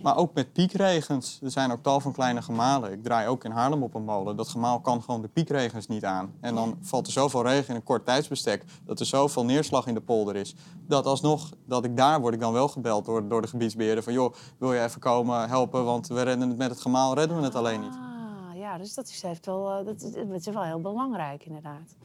Maar 0.02 0.16
ook 0.16 0.34
met 0.34 0.52
piekregens. 0.52 1.38
Er 1.43 1.50
zijn 1.50 1.72
ook 1.72 1.82
tal 1.82 2.00
van 2.00 2.12
kleine 2.12 2.43
gemalen. 2.43 2.93
Ik 2.93 3.02
draai 3.02 3.28
ook 3.28 3.44
in 3.44 3.50
Haarlem 3.50 3.82
op 3.82 3.94
een 3.94 4.04
molen. 4.04 4.37
Dat 4.37 4.49
gemaal 4.49 4.81
kan 4.81 5.02
gewoon 5.02 5.22
de 5.22 5.28
piekregens 5.28 5.87
niet 5.87 6.04
aan. 6.04 6.34
En 6.40 6.54
dan 6.54 6.78
valt 6.81 7.06
er 7.06 7.12
zoveel 7.12 7.43
regen 7.43 7.69
in 7.69 7.75
een 7.75 7.82
kort 7.82 8.04
tijdsbestek... 8.04 8.64
dat 8.84 9.00
er 9.00 9.06
zoveel 9.06 9.44
neerslag 9.44 9.87
in 9.87 9.94
de 9.94 10.00
polder 10.00 10.37
is... 10.37 10.54
dat 10.87 11.06
alsnog, 11.06 11.50
dat 11.64 11.84
ik 11.84 11.96
daar 11.96 12.20
word 12.20 12.34
ik 12.34 12.40
dan 12.40 12.52
wel 12.52 12.69
gebeld 12.69 13.04
door, 13.04 13.28
door 13.28 13.43
de 13.43 13.49
gebiedsbeheerder... 13.49 14.04
van 14.04 14.12
joh, 14.12 14.34
wil 14.58 14.72
je 14.72 14.82
even 14.82 15.00
komen 15.00 15.49
helpen, 15.49 15.84
want 15.84 16.06
we 16.06 16.22
redden 16.22 16.49
het 16.49 16.58
met 16.58 16.70
het 16.70 16.81
gemaal, 16.81 17.14
redden 17.14 17.37
we 17.37 17.43
het 17.43 17.54
alleen 17.54 17.81
niet. 17.81 17.94
Ah, 17.94 18.56
ja, 18.58 18.78
dus 18.78 18.94
dat 18.94 19.08
is, 19.08 19.22
heeft 19.22 19.46
wel, 19.46 19.70
eh, 19.70 19.87
dat, 19.87 20.02
is, 20.02 20.12
dat 20.12 20.46
is 20.46 20.46
wel 20.46 20.62
heel 20.62 20.81
belangrijk 20.81 21.44
inderdaad. 21.44 21.96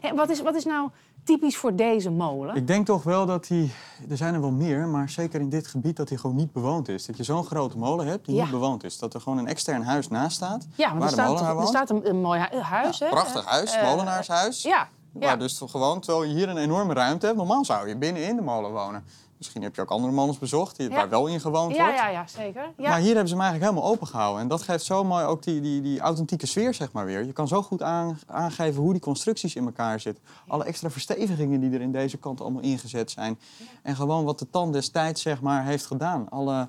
En 0.00 0.16
wat, 0.16 0.28
is, 0.30 0.42
wat 0.42 0.54
is 0.54 0.64
nou 0.64 0.90
typisch 1.26 1.56
voor 1.56 1.76
deze 1.76 2.10
molen? 2.10 2.54
Ik 2.56 2.66
denk 2.66 2.86
toch 2.86 3.02
wel 3.02 3.26
dat 3.26 3.46
die, 3.46 3.72
er 4.08 4.16
zijn 4.16 4.34
er 4.34 4.40
wel 4.40 4.50
meer, 4.50 4.86
maar 4.88 5.08
zeker 5.10 5.40
in 5.40 5.48
dit 5.48 5.66
gebied 5.66 5.96
dat 5.96 6.08
die 6.08 6.18
gewoon 6.18 6.36
niet 6.36 6.52
bewoond 6.52 6.88
is. 6.88 7.06
Dat 7.06 7.16
je 7.16 7.22
zo'n 7.22 7.44
grote 7.44 7.78
molen 7.78 8.06
hebt 8.06 8.26
die 8.26 8.34
Ja. 8.34 8.42
niet 8.42 8.50
bewoond 8.50 8.84
is. 8.84 8.98
Dat 8.98 9.14
er 9.14 9.20
gewoon 9.20 9.38
een 9.38 9.46
extern 9.46 9.82
huis 9.82 10.08
naast 10.08 10.36
staat. 10.36 10.66
ja, 10.74 10.88
want 10.88 10.98
waar 10.98 11.10
er 11.10 11.16
de 11.16 11.36
staat, 11.36 11.48
er 11.48 11.54
woont. 11.54 11.68
staat 11.68 11.90
een, 11.90 12.08
een 12.08 12.20
mooi 12.20 12.46
hu- 12.50 12.58
huis, 12.58 12.98
hè? 12.98 13.08
Prachtig 13.08 13.44
huis, 13.44 13.74
Eh, 13.76 13.90
molenaarshuis. 13.90 14.62
Ja, 14.62 14.88
ja. 15.12 15.26
Waar 15.26 15.38
dus 15.38 15.62
gewoon, 15.66 16.00
terwijl 16.00 16.24
je 16.24 16.34
hier 16.34 16.48
een 16.48 16.56
enorme 16.56 16.92
ruimte 16.94 17.26
hebt, 17.26 17.38
normaal 17.38 17.64
zou 17.64 17.88
je 17.88 17.96
binnen 17.96 18.28
in 18.28 18.36
de 18.36 18.42
molen 18.42 18.72
wonen. 18.72 19.04
Misschien 19.38 19.62
heb 19.62 19.74
je 19.74 19.80
ook 19.80 19.90
andere 19.90 20.12
molens 20.12 20.38
bezocht 20.38 20.76
die, 20.76 20.88
Ja. 20.90 20.94
waar 20.94 21.08
wel 21.08 21.26
in 21.26 21.40
gewoond 21.40 21.74
ja, 21.76 21.84
wordt. 21.84 21.98
ja, 21.98 22.08
ja, 22.08 22.26
zeker. 22.26 22.72
Ja. 22.76 22.88
Maar 22.88 22.98
hier 22.98 23.08
hebben 23.08 23.28
ze 23.28 23.34
hem 23.34 23.42
eigenlijk 23.42 23.72
helemaal 23.72 23.92
opengehouden. 23.92 24.40
En 24.42 24.48
dat 24.48 24.62
geeft 24.62 24.84
zo 24.84 25.04
mooi 25.04 25.24
ook 25.24 25.42
die, 25.42 25.60
die, 25.60 25.80
die 25.82 26.00
authentieke 26.00 26.46
sfeer, 26.46 26.74
zeg 26.74 26.92
maar 26.92 27.04
weer. 27.04 27.24
Je 27.24 27.32
kan 27.32 27.48
zo 27.48 27.62
goed 27.62 27.82
aan, 27.82 28.18
aangeven 28.26 28.82
hoe 28.82 28.92
die 28.92 29.02
constructies 29.02 29.54
in 29.54 29.64
elkaar 29.66 30.00
zitten. 30.00 30.22
Alle 30.48 30.64
extra 30.64 30.90
verstevigingen 30.90 31.60
die 31.60 31.70
er 31.70 31.80
in 31.80 31.92
deze 31.92 32.16
kant 32.16 32.40
allemaal 32.40 32.62
ingezet 32.62 33.10
zijn. 33.10 33.38
En 33.82 33.96
gewoon 33.96 34.24
wat 34.24 34.38
de 34.38 34.50
tand 34.50 34.72
destijds, 34.72 35.22
zeg 35.22 35.40
maar, 35.40 35.64
heeft 35.64 35.86
gedaan. 35.86 36.28
Alle, 36.28 36.68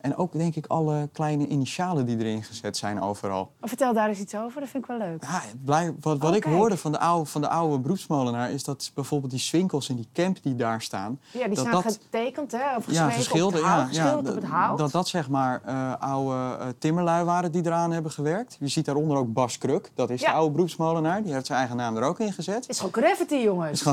en 0.00 0.16
ook, 0.16 0.32
denk 0.32 0.54
ik, 0.56 0.66
alle 0.66 1.08
kleine 1.12 1.46
initialen 1.46 2.06
die 2.06 2.18
erin 2.18 2.42
gezet 2.42 2.76
zijn 2.76 3.00
overal. 3.02 3.50
Maar 3.60 3.68
Vertel 3.68 3.92
daar 3.92 4.08
eens 4.08 4.18
iets 4.18 4.34
over, 4.34 4.60
dat 4.60 4.68
vind 4.68 4.82
ik 4.82 4.88
wel 4.88 4.98
leuk. 4.98 5.22
Ja, 5.22 5.42
blij, 5.64 5.94
wat, 6.00 6.18
wat 6.18 6.30
Oh, 6.30 6.36
ik 6.36 6.44
hoorde 6.44 6.76
van 6.76 6.92
de, 6.92 6.98
oude, 6.98 7.30
van 7.30 7.40
de 7.40 7.48
oude 7.48 7.78
beroepsmolenaar... 7.78 8.50
is 8.50 8.64
dat 8.64 8.90
bijvoorbeeld 8.94 9.30
die 9.30 9.40
swinkels 9.40 9.88
en 9.88 9.96
die 9.96 10.08
camp 10.12 10.42
die 10.42 10.56
daar 10.56 10.82
staan... 10.82 11.20
Ja, 11.30 11.38
die 11.46 11.48
dat 11.48 11.58
staan 11.58 11.82
dat- 11.82 11.98
getekend, 12.02 12.52
hè? 12.52 12.76
Of 12.76 12.90
ja, 12.90 13.10
geschilderd, 13.10 13.62
op 13.62 13.68
het 13.68 13.72
hout, 13.72 13.94
ja, 13.94 14.02
ja, 14.02 14.08
geschilderd 14.08 14.36
op 14.36 14.42
het 14.42 14.50
hout. 14.50 14.78
Dat 14.78 14.90
dat 14.90 15.08
zeg 15.08 15.28
maar 15.28 15.60
eh, 15.64 15.92
oude 15.98 16.56
eh, 16.60 16.66
timmerlui 16.78 17.24
waren 17.24 17.52
die 17.52 17.66
eraan 17.66 17.92
hebben 17.92 18.10
gewerkt. 18.12 18.56
Je 18.60 18.68
ziet 18.68 18.84
daaronder 18.84 19.16
ook 19.16 19.32
Bas 19.32 19.58
Kruk, 19.58 19.90
dat 19.94 20.10
is 20.10 20.20
de 20.20 20.30
oude 20.30 20.52
beroepsmolenaar. 20.52 21.22
Die 21.22 21.32
heeft 21.32 21.46
zijn 21.46 21.58
eigen 21.58 21.76
naam 21.76 21.96
er 21.96 22.02
ook 22.02 22.18
in 22.20 22.32
gezet. 22.32 22.54
Het 22.54 22.68
is 22.68 22.76
gewoon 22.80 22.92
graffiti, 23.04 23.42
jongens. 23.42 23.84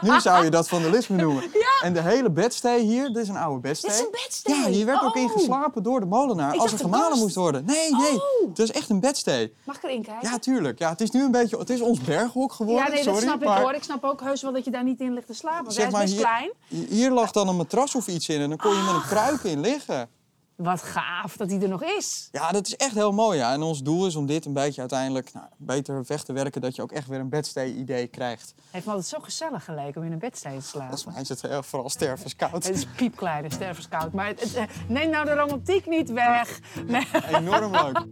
Nu 0.00 0.20
zou 0.20 0.44
je 0.44 0.50
dat 0.50 0.68
vandalisme 0.68 1.16
noemen. 1.16 1.44
En 1.82 1.92
de 1.92 2.00
hele 2.02 2.30
bedstee 2.30 2.84
hier, 2.84 3.06
dit 3.06 3.16
is 3.16 3.28
een 3.28 3.36
oude 3.36 3.60
bedstee. 3.60 3.90
Dit 3.90 4.00
is 4.00 4.04
een 4.06 4.10
bedstee? 4.10 4.77
Hier 4.78 4.86
werd 4.86 5.02
ook 5.02 5.16
Oh. 5.16 5.22
in 5.22 5.28
geslapen 5.28 5.82
door 5.82 6.00
de 6.00 6.06
molenaar 6.06 6.54
Ik 6.54 6.60
als 6.60 6.72
er 6.72 6.78
gemalen 6.78 7.08
kast. 7.08 7.20
moest 7.20 7.34
worden. 7.34 7.64
Nee, 7.64 7.90
nee, 7.94 8.12
Oh. 8.14 8.48
het 8.48 8.58
is 8.58 8.70
echt 8.72 8.90
een 8.90 9.00
bedstee. 9.00 9.52
Mag 9.64 9.76
ik 9.76 9.82
erin 9.82 10.02
kijken? 10.02 10.30
Ja, 10.30 10.38
tuurlijk. 10.38 10.78
Ja, 10.78 10.88
het 10.88 11.00
is 11.00 11.10
nu 11.10 11.22
een 11.24 11.30
beetje, 11.30 11.58
het 11.58 11.70
is 11.70 11.80
ons 11.80 12.00
berghok 12.00 12.52
geworden, 12.52 12.84
Ja, 12.84 12.90
nee, 12.90 13.02
sorry. 13.02 13.12
dat 13.20 13.22
snap 13.28 13.44
maar 13.44 13.56
ik 13.58 13.62
hoor. 13.64 13.72
Ik 13.74 13.82
snap 13.82 14.04
ook 14.04 14.20
heus 14.20 14.42
wel 14.42 14.52
dat 14.52 14.64
je 14.64 14.70
daar 14.70 14.84
niet 14.84 15.00
in 15.00 15.12
ligt 15.14 15.26
te 15.26 15.34
slapen. 15.34 15.62
Want 15.62 15.74
zeg 15.74 15.82
hij 15.84 15.92
maar, 15.92 16.02
is 16.02 16.14
best 16.14 16.26
hier, 16.26 16.50
klein. 16.68 16.88
hier 16.90 17.10
lag 17.10 17.30
dan 17.30 17.48
een 17.48 17.56
matras 17.56 17.94
of 17.94 18.06
iets 18.06 18.28
in 18.28 18.40
en 18.40 18.48
dan 18.48 18.58
kon 18.58 18.70
je 18.76 18.82
met 18.82 18.94
een 18.94 19.06
kruik 19.08 19.42
in 19.42 19.60
liggen. 19.60 20.08
Wat 20.58 20.82
gaaf 20.82 21.36
dat 21.36 21.50
hij 21.50 21.60
er 21.60 21.68
nog 21.68 21.82
is. 21.82 22.28
Ja, 22.32 22.50
dat 22.50 22.66
is 22.66 22.76
echt 22.76 22.94
heel 22.94 23.12
mooi. 23.12 23.38
Ja. 23.38 23.52
En 23.52 23.62
ons 23.62 23.82
doel 23.82 24.06
is 24.06 24.16
om 24.16 24.26
dit 24.26 24.44
een 24.44 24.52
beetje 24.52 24.80
uiteindelijk 24.80 25.32
nou, 25.32 25.46
beter 25.56 26.04
weg 26.06 26.22
te 26.22 26.32
werken. 26.32 26.60
Dat 26.60 26.76
je 26.76 26.82
ook 26.82 26.92
echt 26.92 27.06
weer 27.06 27.20
een 27.20 27.28
bedstee-idee 27.28 28.06
krijgt. 28.06 28.54
Heeft 28.70 28.84
me 28.84 28.92
altijd 28.92 29.10
zo 29.10 29.18
gezellig 29.20 29.64
geleken 29.64 30.00
om 30.00 30.06
in 30.06 30.12
een 30.12 30.18
bedstee 30.18 30.58
te 30.58 30.64
slapen. 30.64 30.88
Volgens 30.88 31.14
mij 31.14 31.22
is 31.22 31.28
het 31.28 31.42
heel, 31.42 31.62
vooral 31.62 31.90
stervenskoud. 31.90 32.52
Het 32.52 32.68
is 32.68 32.86
piepklein 32.86 33.44
en 33.44 33.50
stervenskoud. 33.50 34.12
Maar 34.12 34.26
het, 34.26 34.40
het, 34.40 34.54
eh, 34.54 34.64
neem 34.88 35.10
nou 35.10 35.24
de 35.24 35.34
romantiek 35.34 35.86
niet 35.86 36.10
weg. 36.10 36.60
Nee. 36.86 37.08
Enorm 37.36 37.72
leuk. 37.72 38.06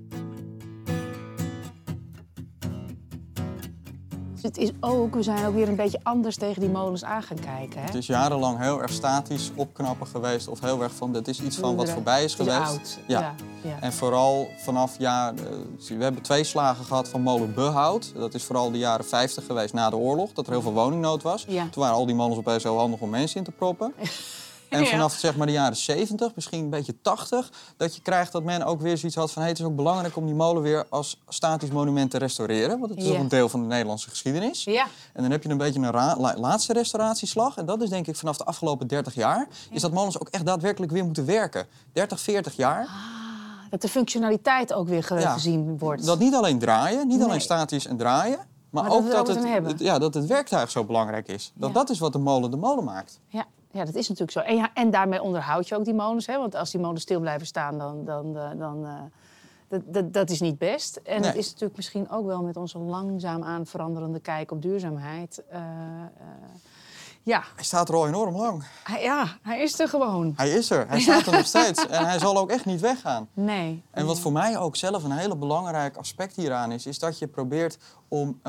Het 4.47 4.59
is 4.59 4.71
ook, 4.81 5.15
we 5.15 5.23
zijn 5.23 5.47
ook 5.47 5.55
weer 5.55 5.69
een 5.69 5.77
beetje 5.77 6.01
anders 6.03 6.37
tegen 6.37 6.61
die 6.61 6.71
molens 6.71 7.05
aan 7.05 7.23
gaan 7.23 7.41
kijken. 7.41 7.81
Hè? 7.81 7.87
Het 7.87 7.95
is 7.95 8.07
jarenlang 8.07 8.59
heel 8.59 8.83
erg 8.83 8.93
statisch 8.93 9.51
opknappen 9.55 10.07
geweest. 10.07 10.49
Of 10.49 10.61
heel 10.61 10.83
erg 10.83 10.93
van, 10.95 11.13
dit 11.13 11.29
is 11.29 11.43
iets 11.43 11.57
van 11.57 11.77
wat 11.77 11.91
voorbij 11.91 12.25
is 12.25 12.35
geweest. 12.35 12.59
oud. 12.59 12.99
Ja. 13.07 13.21
Ja. 13.21 13.35
Ja. 13.63 13.77
En 13.81 13.93
vooral 13.93 14.49
vanaf 14.59 14.99
jaar... 14.99 15.35
eh, 15.35 15.97
we 15.97 16.03
hebben 16.03 16.23
twee 16.23 16.45
slagen 16.45 16.85
gehad 16.85 17.09
van 17.09 17.21
molen 17.21 17.55
Behoud. 17.55 18.13
Dat 18.15 18.35
is 18.35 18.45
vooral 18.45 18.71
de 18.71 18.79
jaren 18.79 19.05
50 19.05 19.47
geweest 19.47 19.75
na 19.75 19.91
de 19.91 19.97
oorlog. 19.97 20.33
Dat 20.33 20.47
er 20.47 20.53
heel 20.53 20.63
veel 20.63 20.73
woningnood 20.73 21.23
was. 21.23 21.45
Ja. 21.49 21.69
Toen 21.71 21.83
waren 21.83 21.97
al 21.97 22.07
die 22.07 22.15
molens 22.15 22.39
opeens 22.39 22.63
heel 22.63 22.79
handig 22.79 23.01
om 23.01 23.11
mensen 23.11 23.39
in 23.39 23.45
te 23.45 23.51
proppen. 23.51 23.93
En 24.69 24.83
Ja. 24.83 24.89
vanaf 24.91 25.13
zeg 25.13 25.37
maar 25.37 25.47
de 25.47 25.53
jaren 25.53 25.77
70, 25.77 26.35
misschien 26.35 26.65
een 26.65 26.71
beetje 26.71 27.01
80, 27.03 27.51
dat 27.77 27.95
je 27.95 28.03
krijgt 28.03 28.33
dat 28.33 28.43
men 28.43 28.63
ook 28.63 28.81
weer 28.81 28.99
zoiets 28.99 29.17
had 29.19 29.33
van 29.33 29.43
hey, 29.43 29.51
het 29.51 29.61
is 29.61 29.65
ook 29.67 29.77
belangrijk 29.77 30.17
om 30.17 30.27
die 30.27 30.35
molen 30.35 30.63
weer 30.63 30.87
als 30.89 31.21
statisch 31.29 31.71
monument 31.71 32.11
te 32.11 32.19
restaureren. 32.19 32.79
Want 32.79 32.91
het 32.91 33.01
is 33.01 33.07
Ja. 33.07 33.13
ook 33.13 33.19
een 33.19 33.29
deel 33.29 33.49
van 33.49 33.61
de 33.61 33.67
Nederlandse 33.67 34.09
geschiedenis. 34.09 34.65
Ja. 34.65 34.87
En 35.13 35.23
dan 35.23 35.31
heb 35.31 35.43
je 35.43 35.49
een 35.49 35.57
beetje 35.59 35.81
een 35.81 35.93
la- 35.93 36.35
laatste 36.39 36.73
restauratieslag. 36.73 37.57
En 37.57 37.67
dat 37.67 37.83
is 37.83 37.89
denk 37.89 38.07
ik 38.07 38.17
vanaf 38.17 38.37
de 38.37 38.45
afgelopen 38.45 38.87
30 38.87 39.15
jaar. 39.15 39.49
Is 39.71 39.81
dat 39.81 39.93
molens 39.93 40.21
ook 40.21 40.29
echt 40.29 40.47
daadwerkelijk 40.47 40.93
weer 40.93 41.05
moeten 41.05 41.25
werken. 41.27 41.67
30, 41.93 42.21
40 42.21 42.57
jaar. 42.57 42.89
Dat 43.71 43.83
de 43.83 43.89
functionaliteit 43.89 44.73
ook 44.73 44.89
weer 44.89 45.03
ge- 45.05 45.15
Ja. 45.21 45.33
gezien 45.33 45.79
wordt. 45.79 46.07
Dat 46.07 46.19
niet 46.19 46.35
alleen 46.35 46.59
draaien, 46.59 47.07
niet 47.07 47.19
Nee. 47.19 47.27
alleen 47.27 47.41
statisch 47.41 47.87
en 47.87 47.97
draaien. 47.97 48.39
Maar, 48.71 48.91
ook 48.91 49.11
dat 49.11 49.27
het, 49.29 49.79
ja, 49.79 49.99
dat 49.99 50.15
het 50.15 50.27
werktuig 50.27 50.71
zo 50.71 50.85
belangrijk 50.85 51.29
is. 51.29 51.53
Dat 51.55 51.69
Ja. 51.69 51.75
dat 51.75 51.91
is 51.91 51.99
wat 51.99 52.13
de 52.13 52.19
molen 52.19 52.51
de 52.51 52.57
molen 52.57 52.85
maakt. 52.85 53.21
Ja, 53.29 53.45
ja, 53.77 53.85
dat 53.85 53.95
is 53.95 54.09
natuurlijk 54.09 54.31
zo. 54.39 54.41
En, 54.41 54.57
ja, 54.57 54.71
en 54.75 54.91
daarmee 54.91 55.23
onderhoud 55.23 55.69
je 55.69 55.75
ook 55.77 55.85
die 55.85 55.95
molens. 55.95 56.27
Hè? 56.27 56.39
Want 56.39 56.55
als 56.55 56.71
die 56.71 56.81
molens 56.81 57.03
stil 57.03 57.21
blijven 57.21 57.47
staan, 57.47 57.79
dan... 57.79 58.05
dan, 58.05 58.37
eh, 58.37 58.51
dan 58.59 58.85
eh, 58.87 58.93
dat, 59.69 59.81
dat, 59.87 60.13
dat 60.13 60.31
is 60.31 60.41
niet 60.41 60.59
best. 60.59 60.97
En 60.97 61.21
Nee. 61.21 61.29
het 61.29 61.39
is 61.39 61.47
natuurlijk 61.47 61.77
misschien 61.77 62.11
ook 62.11 62.27
wel 62.27 62.43
met 62.43 62.57
onze 62.57 62.79
langzaamaan 62.79 63.67
veranderende 63.67 64.21
kijk 64.21 64.51
op 64.51 64.63
duurzaamheid. 64.63 65.43
eh, 65.51 65.61
ja, 67.23 67.43
Hij 67.55 67.65
staat 67.65 67.89
er 67.89 67.95
al 67.95 68.07
enorm 68.07 68.37
lang. 68.37 68.65
hij, 68.85 69.03
ja, 69.03 69.27
hij 69.43 69.63
is 69.63 69.79
er 69.81 69.89
gewoon. 69.89 70.33
Hij 70.37 70.51
is 70.51 70.71
er. 70.71 70.89
Hij 70.89 71.01
staat 71.01 71.27
er 71.27 71.33
nog 71.33 71.47
steeds. 71.47 71.87
En 71.87 72.05
hij 72.07 72.19
zal 72.19 72.39
ook 72.39 72.51
echt 72.51 72.65
niet 72.65 72.81
weggaan. 72.81 73.29
Nee. 73.33 73.83
En 73.91 74.07
wat 74.07 74.19
voor 74.21 74.33
mij 74.33 74.59
ook 74.59 74.77
zelf 74.77 75.05
een 75.05 75.11
hele 75.11 75.37
belangrijk 75.37 75.97
aspect 75.97 76.37
hieraan 76.37 76.73
is, 76.73 76.87
is 76.87 76.99
dat 76.99 77.19
je 77.19 77.27
probeert 77.27 77.79
om 78.09 78.41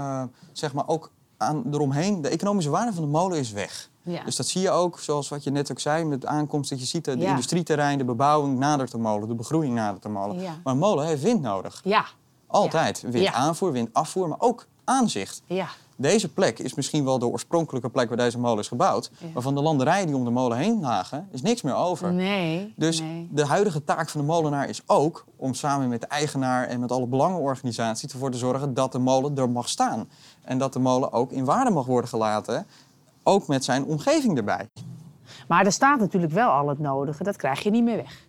zeg 0.53 0.73
maar 0.73 0.87
ook 0.87 1.11
aan, 1.37 1.63
eromheen. 1.71 2.21
De 2.21 2.29
economische 2.29 2.69
waarde 2.71 2.93
van 2.93 3.03
de 3.03 3.09
molen 3.09 3.37
is 3.37 3.51
weg. 3.51 3.89
Ja. 4.07 4.23
Dus 4.23 4.35
dat 4.35 4.47
zie 4.47 4.61
je 4.61 4.69
ook, 4.69 4.99
zoals 4.99 5.29
wat 5.29 5.43
je 5.43 5.51
net 5.51 5.71
ook 5.71 5.79
zei, 5.79 6.03
met 6.05 6.21
de 6.21 6.27
aankomst 6.27 6.69
dat 6.69 6.79
je 6.79 6.85
ziet 6.85 7.05
de, 7.05 7.15
de 7.17 7.23
Ja. 7.23 7.29
industrieterrein, 7.29 7.97
de 7.97 8.03
bebouwing 8.05 8.57
nadert 8.59 8.91
de 8.91 8.97
molen, 8.97 9.27
de 9.27 9.35
begroeiing 9.35 9.75
nadert 9.75 10.03
de 10.03 10.09
molen. 10.09 10.39
Ja. 10.39 10.55
Maar 10.63 10.73
een 10.73 10.79
molen 10.79 11.05
heeft 11.05 11.21
wind 11.23 11.41
nodig. 11.41 11.81
Ja, 11.83 12.05
Altijd. 12.47 13.01
Wind 13.07 13.33
aanvoer, 13.33 13.71
wind 13.71 13.89
afvoer, 13.93 14.27
maar 14.27 14.39
ook 14.39 14.65
aanzicht. 14.83 15.41
ja. 15.45 15.67
Deze 15.99 16.29
plek 16.33 16.59
is 16.59 16.73
misschien 16.73 17.03
wel 17.03 17.19
de 17.19 17.25
oorspronkelijke 17.27 17.89
plek 17.89 18.07
waar 18.07 18.17
deze 18.17 18.39
molen 18.39 18.59
is 18.59 18.67
gebouwd. 18.67 19.11
Maar 19.33 19.41
van 19.43 19.55
de 19.55 19.61
landerijen 19.61 20.07
die 20.07 20.15
om 20.15 20.23
de 20.23 20.29
molen 20.29 20.57
heen 20.57 20.79
lagen, 20.81 21.27
is 21.31 21.41
niks 21.41 21.61
meer 21.61 21.75
over. 21.75 22.13
Nee. 22.13 22.73
Dus 22.75 22.99
nee. 22.99 23.27
de 23.31 23.45
huidige 23.45 23.83
taak 23.83 24.09
van 24.09 24.21
de 24.21 24.27
molenaar 24.27 24.69
is 24.69 24.81
ook 24.85 25.25
om 25.35 25.53
samen 25.53 25.89
met 25.89 26.01
de 26.01 26.07
eigenaar 26.07 26.67
en 26.67 26.79
met 26.79 26.91
alle 26.91 27.05
belangenorganisaties 27.07 28.11
ervoor 28.13 28.31
te 28.31 28.37
zorgen 28.37 28.73
dat 28.73 28.91
de 28.91 28.99
molen 28.99 29.37
er 29.37 29.49
mag 29.49 29.69
staan. 29.69 30.09
En 30.41 30.57
dat 30.57 30.73
de 30.73 30.79
molen 30.79 31.11
ook 31.11 31.31
in 31.31 31.45
waarde 31.45 31.71
mag 31.71 31.85
worden 31.85 32.09
gelaten, 32.09 32.65
ook 33.27 33.47
met 33.47 33.63
zijn 33.63 33.85
omgeving 33.85 34.37
erbij. 34.37 34.69
Maar 35.47 35.65
er 35.65 35.71
staat 35.71 35.99
natuurlijk 35.99 36.33
wel 36.33 36.49
al 36.49 36.69
het 36.69 36.79
nodige. 36.79 37.23
Dat 37.23 37.35
krijg 37.35 37.59
je 37.59 37.69
niet 37.69 37.83
meer 37.83 37.95
weg. 37.95 38.26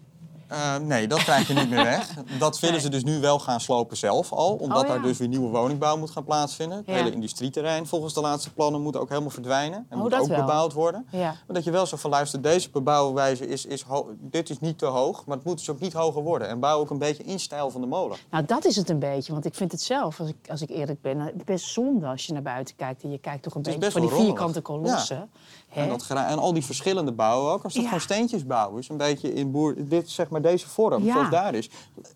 Eh, 0.49 0.77
nee, 0.77 1.07
dat 1.09 1.19
krijg 1.23 1.49
je 1.49 1.55
niet 1.55 1.71
meer 1.71 1.85
weg. 1.85 2.15
Dat 2.39 2.61
willen 2.61 2.81
ze 2.81 2.89
dus 2.89 3.05
nu 3.05 3.21
wel 3.21 3.39
gaan 3.39 3.61
slopen 3.61 3.97
zelf 3.97 4.33
al. 4.33 4.55
Omdat 4.55 4.83
Oh, 4.83 4.87
ja. 4.87 4.93
daar 4.95 5.03
dus 5.03 5.19
weer 5.19 5.29
nieuwe 5.29 5.49
woningbouw 5.49 5.97
moet 5.97 6.11
gaan 6.11 6.25
plaatsvinden. 6.25 6.77
Het 6.79 6.87
Ja. 6.87 6.93
hele 6.93 7.11
industrieterrein 7.13 7.87
volgens 7.87 8.15
de 8.15 8.21
laatste 8.21 8.53
plannen 8.53 8.81
moet 8.83 8.97
ook 8.97 9.09
helemaal 9.09 9.31
verdwijnen. 9.31 9.87
En 9.89 9.97
Oh, 9.97 10.03
moet 10.03 10.15
ook 10.15 10.27
wel. 10.27 10.37
bebouwd 10.41 10.73
worden. 10.73 11.07
Ja. 11.11 11.19
Maar 11.47 11.55
dat 11.55 11.65
je 11.65 11.71
wel 11.71 11.87
zo 11.87 11.97
van 11.97 12.11
luistert, 12.11 12.43
deze 12.43 12.71
bebouwwijze 12.71 13.47
is, 13.49 13.67
is 13.67 13.85
dit 14.21 14.51
is 14.51 14.61
niet 14.61 14.79
te 14.79 14.87
hoog. 14.87 15.25
Maar 15.27 15.37
het 15.37 15.47
moet 15.47 15.59
dus 15.59 15.71
ook 15.71 15.81
niet 15.81 15.93
hoger 15.93 16.23
worden. 16.23 16.49
En 16.49 16.61
bouw 16.61 16.79
ook 16.79 16.91
een 16.91 16.99
beetje 16.99 17.23
in 17.23 17.41
stijl 17.41 17.71
van 17.71 17.81
de 17.81 17.87
molen. 17.87 18.17
Nou, 18.31 18.45
dat 18.45 18.65
is 18.65 18.77
het 18.77 18.89
een 18.91 18.99
beetje. 18.99 19.33
Want 19.33 19.45
ik 19.45 19.55
vind 19.55 19.73
het 19.73 19.83
zelf, 19.83 20.21
als 20.21 20.29
ik, 20.29 20.37
als 20.51 20.63
ik 20.63 20.71
eerlijk 20.71 21.01
ben, 21.01 21.21
het 21.21 21.35
is 21.37 21.45
best 21.45 21.67
zonde 21.67 22.07
als 22.07 22.27
je 22.27 22.33
naar 22.33 22.43
buiten 22.43 22.77
kijkt. 22.77 23.03
En 23.03 23.11
je 23.11 23.19
kijkt 23.19 23.43
toch 23.43 23.55
een 23.55 23.63
beetje 23.63 23.91
voor 23.91 24.01
die 24.01 24.11
rommelig. 24.11 24.27
vierkante 24.37 24.61
kolossen. 24.61 25.31
Hè? 25.69 25.83
En, 25.83 25.89
dat 25.89 26.07
en 26.11 26.39
al 26.39 26.53
die 26.53 26.65
verschillende 26.65 27.13
bouwen 27.13 27.53
ook. 27.53 27.65
Als 27.65 27.73
dat 27.73 27.83
Ja. 27.83 27.89
gewoon 27.89 28.03
steentjesbouw 28.05 28.77
is, 28.77 28.89
een 28.89 28.97
beetje 28.97 29.33
in 29.33 29.51
boer, 29.51 29.75
dit, 29.79 30.11
zeg 30.11 30.29
maar 30.29 30.43
deze 30.43 30.69
vorm, 30.69 31.05
Ja. 31.05 31.13
zoals 31.13 31.31
daar 31.31 31.55
is. 31.55 31.71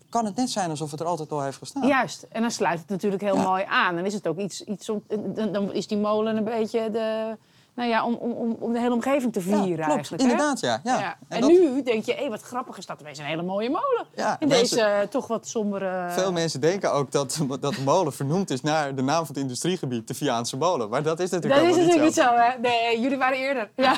Kan 0.09 0.25
het 0.25 0.35
net 0.35 0.49
zijn 0.49 0.69
alsof 0.69 0.91
het 0.91 0.99
er 0.99 1.05
altijd 1.05 1.31
al 1.31 1.41
heeft 1.41 1.57
gestaan. 1.57 1.87
Juist. 1.87 2.25
En 2.29 2.41
dan 2.41 2.51
sluit 2.51 2.79
het 2.79 2.89
natuurlijk 2.89 3.21
heel 3.21 3.35
Ja. 3.35 3.43
mooi 3.43 3.63
aan. 3.67 3.95
Dan 3.95 4.05
is 4.05 4.13
het 4.13 4.27
ook 4.27 4.37
iets, 4.37 4.61
iets 4.63 4.89
om, 4.89 5.03
dan, 5.35 5.51
dan 5.51 5.73
is 5.73 5.87
die 5.87 5.97
molen 5.97 6.37
een 6.37 6.43
beetje 6.43 6.91
de, 6.91 7.37
nou 7.75 7.89
ja, 7.89 8.05
om, 8.05 8.13
om, 8.13 8.55
om- 8.59 8.73
de 8.73 8.79
hele 8.79 8.93
omgeving 8.93 9.33
te 9.33 9.39
Ja, 9.39 9.45
vieren 9.45 9.75
klopt. 9.85 9.89
eigenlijk. 9.91 10.23
hè? 10.23 10.29
Inderdaad, 10.29 10.59
ja. 10.59 10.79
ja. 10.83 10.99
Ja. 10.99 11.17
En, 11.27 11.35
En 11.35 11.41
dat- 11.41 11.49
nu 11.49 11.83
denk 11.83 12.05
je, 12.05 12.13
hé, 12.13 12.29
wat 12.29 12.41
grappig 12.41 12.77
is 12.77 12.85
dat 12.85 13.01
ineens 13.01 13.17
een 13.19 13.25
hele 13.25 13.41
mooie 13.43 13.69
molen. 13.69 14.05
Ja, 14.15 14.35
In 14.39 14.47
mensen- 14.47 14.77
deze 14.77 14.89
eh, 14.89 15.07
toch 15.07 15.27
wat 15.27 15.47
sombere... 15.47 16.05
Veel 16.09 16.31
mensen 16.31 16.61
denken 16.61 16.93
ook 16.93 17.11
dat, 17.11 17.39
dat 17.59 17.73
de 17.75 17.81
molen 17.85 18.13
vernoemd 18.13 18.49
is 18.49 18.61
naar 18.61 18.95
de 18.95 19.01
naam 19.01 19.25
van 19.25 19.35
het 19.35 19.43
industriegebied, 19.43 20.07
de 20.07 20.13
Viaanse 20.13 20.57
molen. 20.57 20.89
Maar 20.89 21.03
dat 21.03 21.19
is 21.19 21.29
natuurlijk 21.29 21.61
Dat 21.61 21.69
is 21.71 21.75
natuurlijk 21.77 22.05
niet 22.05 22.15
niet 22.15 22.25
zo. 22.25 22.31
zo, 22.31 22.41
hè? 22.41 22.59
Nee, 22.59 23.01
jullie 23.01 23.17
waren 23.17 23.37
eerder. 23.37 23.69
Ja. 23.75 23.95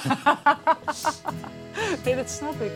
nee, 2.05 2.15
dat 2.15 2.29
snap 2.29 2.61
ik. 2.61 2.71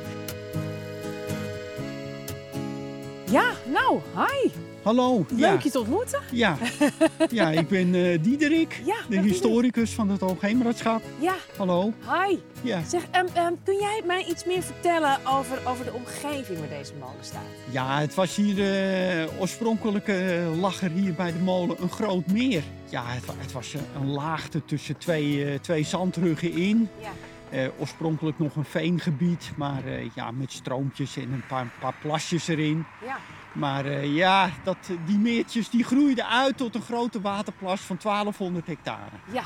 Ja, 3.31 3.43
nou, 3.65 3.99
hi. 4.15 4.49
Hallo. 4.89 5.25
Leuk 5.35 5.61
je 5.61 5.69
te 5.69 5.79
ontmoeten. 5.79 6.19
Ja, 6.31 6.57
ja. 7.29 7.51
ik 7.51 7.67
ben 7.67 7.95
eh 7.95 8.19
Diederik, 8.21 8.81
Ja, 8.85 8.95
de 9.09 9.19
historicus 9.21 9.91
van 9.91 10.09
het 10.09 10.19
Hoogheemraadschap. 10.19 11.01
Ja, 11.19 11.35
Hallo. 11.57 11.93
hi. 12.01 12.37
Ja. 12.61 12.83
Zeg, 12.87 13.03
ehm, 13.11 13.25
ehm, 13.33 13.53
kun 13.63 13.75
jij 13.75 14.01
mij 14.05 14.25
iets 14.25 14.45
meer 14.45 14.61
vertellen 14.61 15.17
over, 15.27 15.57
over 15.67 15.85
de 15.85 15.93
omgeving 15.93 16.59
waar 16.59 16.69
deze 16.69 16.93
molen 16.99 17.15
staat? 17.21 17.41
ja, 17.69 17.99
het 17.99 18.15
was 18.15 18.35
hier 18.35 18.57
eh, 18.59 19.41
oorspronkelijk 19.41 20.07
eh, 20.07 20.59
lag 20.59 20.81
er 20.81 20.91
hier 20.91 21.13
bij 21.13 21.31
de 21.31 21.39
molen 21.39 21.81
een 21.81 21.91
groot 21.91 22.27
meer. 22.27 22.63
Ja, 22.89 23.03
het, 23.05 23.23
het 23.37 23.51
was 23.51 23.73
een 23.73 24.11
laagte 24.11 24.65
tussen 24.65 24.97
twee, 24.97 25.59
twee 25.61 25.83
zandruggen 25.83 26.51
in. 26.53 26.89
Ja. 27.01 27.09
Eh, 27.49 27.67
oorspronkelijk 27.77 28.39
nog 28.39 28.55
een 28.55 28.65
veengebied, 28.65 29.51
maar 29.55 29.85
eh, 29.85 30.09
ja, 30.13 30.31
met 30.31 30.51
stroompjes 30.51 31.17
en 31.17 31.31
een 31.31 31.43
paar, 31.47 31.71
paar 31.79 31.93
plasjes 32.01 32.47
erin. 32.47 32.85
Ja. 33.05 33.17
Maar 33.53 33.85
eh, 33.85 34.15
ja, 34.15 34.49
dat, 34.63 34.77
die 35.05 35.17
meertjes 35.17 35.69
die 35.69 35.83
groeiden 35.83 36.27
uit 36.27 36.57
tot 36.57 36.75
een 36.75 36.81
grote 36.81 37.21
waterplas 37.21 37.81
van 37.81 37.97
1200 38.01 38.67
hectare. 38.67 39.15
Ja. 39.31 39.43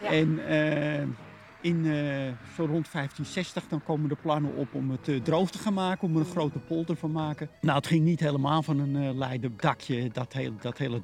Ja. 0.00 0.08
En 0.08 0.40
in 1.60 1.84
zo 2.54 2.64
rond 2.64 2.92
1560 2.92 3.68
dan 3.68 3.82
komen 3.82 4.08
de 4.08 4.16
plannen 4.22 4.54
op 4.54 4.74
om 4.74 4.90
het 4.90 5.24
droog 5.24 5.50
te 5.50 5.58
gaan 5.58 5.74
maken, 5.74 6.08
om 6.08 6.14
er 6.14 6.20
een 6.20 6.32
grote 6.32 6.58
polder 6.58 6.96
van 6.96 7.10
te 7.10 7.16
maken. 7.16 7.50
Nou, 7.60 7.76
het 7.76 7.86
ging 7.86 8.04
niet 8.04 8.20
helemaal 8.20 8.62
van 8.62 8.78
een 8.78 9.18
leiden 9.18 9.54
dakje, 9.56 10.08
dat, 10.08 10.32
heel, 10.32 10.52
dat 10.60 10.78
hele 10.78 11.00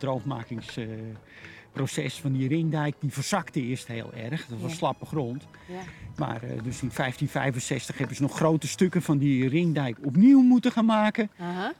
droogmakingsproces 1.77 2.21
van 2.21 2.33
die 2.33 2.49
ringdijk, 2.49 2.95
die 3.01 3.13
verzakte 3.13 3.61
eerst 3.61 3.87
heel 3.87 4.13
erg. 4.15 4.47
Dat 4.47 4.61
was 4.61 4.71
Ja. 4.71 4.77
slappe 4.77 5.07
grond. 5.07 5.47
Ja. 5.69 5.75
Maar 6.17 6.43
eh, 6.43 6.49
dus 6.63 6.83
in 6.83 6.91
1565 6.95 7.99
hebben 7.99 8.17
ze 8.17 8.23
nog 8.23 8.37
grote 8.37 8.69
stukken 8.69 9.03
van 9.03 9.19
die 9.19 9.49
ringdijk 9.49 9.97
opnieuw 10.05 10.41
moeten 10.41 10.73
gaan 10.73 10.85
maken. 10.85 11.31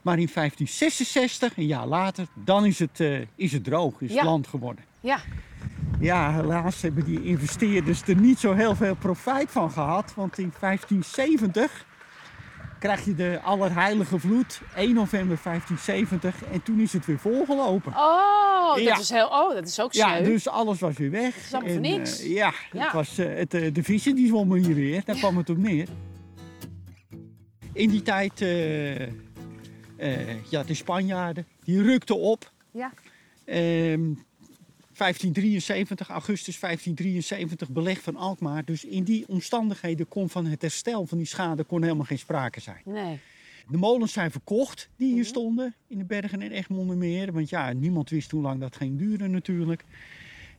Maar 0.01 0.19
in 0.19 0.29
1566, 0.33 1.57
een 1.57 1.65
jaar 1.65 1.87
later, 1.87 2.27
dan 2.33 2.65
is 2.65 2.79
het, 2.79 2.99
eh, 2.99 3.19
is 3.35 3.51
het 3.51 3.63
droog, 3.63 4.01
is 4.01 4.09
Ja. 4.11 4.15
het 4.15 4.25
land 4.25 4.47
geworden. 4.47 4.83
Ja. 4.99 5.19
Ja, 5.99 6.33
helaas 6.33 6.81
hebben 6.81 7.05
die 7.05 7.23
investeerders 7.23 8.01
er 8.01 8.15
niet 8.15 8.39
zo 8.39 8.53
heel 8.53 8.75
veel 8.75 8.95
profijt 8.95 9.51
van 9.51 9.71
gehad. 9.71 10.13
Want 10.15 10.37
in 10.37 10.53
1570 10.59 11.85
krijg 12.79 13.05
je 13.05 13.15
de 13.15 13.39
Allerheilige 13.43 14.19
Vloed, 14.19 14.61
1 14.75 14.93
november 14.93 15.39
1570. 15.43 16.43
En 16.51 16.63
toen 16.63 16.79
is 16.79 16.93
het 16.93 17.05
weer 17.05 17.19
volgelopen. 17.19 17.93
Oh, 17.95 18.75
dat 18.75 18.83
Ja. 18.83 18.97
is 18.99 19.09
heel... 19.09 19.27
Oh, 19.27 19.53
dat 19.53 19.67
is 19.67 19.79
ook 19.79 19.93
Ja, 19.93 20.15
sneu. 20.15 20.23
dus 20.25 20.47
alles 20.47 20.79
was 20.79 20.97
weer 20.97 21.11
weg. 21.11 21.35
is 21.35 21.53
allemaal 21.53 21.73
voor 21.73 21.83
En, 21.83 21.91
niks. 21.91 22.19
eh, 22.21 22.33
ja, 22.33 22.53
Ja. 22.71 22.83
Het 22.83 22.93
was, 22.93 23.17
eh, 23.17 23.35
het, 23.35 23.53
eh, 23.53 23.73
de 23.73 23.83
vissen 23.83 24.15
die 24.15 24.27
zwommen 24.27 24.63
hier 24.65 24.75
weer, 24.75 25.01
daar 25.05 25.15
kwam 25.15 25.37
het 25.37 25.49
op 25.49 25.57
neer. 25.57 25.87
In 27.73 27.89
die 27.89 28.01
tijd, 28.01 28.39
ja, 30.49 30.63
de 30.63 30.73
Spanjaarden, 30.73 31.45
die 31.63 31.81
rukten 31.81 32.17
op. 32.19 32.51
Ja. 32.71 32.91
Ehm, 33.45 34.01
1573, 34.97 36.09
augustus 36.09 36.59
1573, 36.59 37.69
beleg 37.69 38.01
van 38.01 38.15
Alkmaar. 38.15 38.65
Dus 38.65 38.85
in 38.85 39.03
die 39.03 39.27
omstandigheden 39.27 40.07
kon 40.07 40.29
van 40.29 40.45
het 40.45 40.61
herstel 40.61 41.05
van 41.05 41.17
die 41.17 41.27
schade 41.27 41.63
kon 41.63 41.81
helemaal 41.83 42.05
geen 42.05 42.19
sprake 42.19 42.59
zijn. 42.59 42.81
Nee. 42.85 43.19
De 43.69 43.77
molens 43.77 44.13
zijn 44.13 44.31
verkocht 44.31 44.89
die 44.95 45.07
hier 45.07 45.17
Mhm. 45.17 45.25
stonden 45.27 45.75
in 45.87 45.97
de 45.97 46.05
Bergen 46.05 46.41
en 46.41 46.51
Egmondenmeer. 46.51 47.33
Want 47.33 47.49
ja, 47.49 47.73
niemand 47.73 48.09
wist 48.09 48.31
hoe 48.31 48.41
lang 48.41 48.59
dat 48.59 48.75
ging 48.75 48.97
duren 48.97 49.31
natuurlijk. 49.31 49.83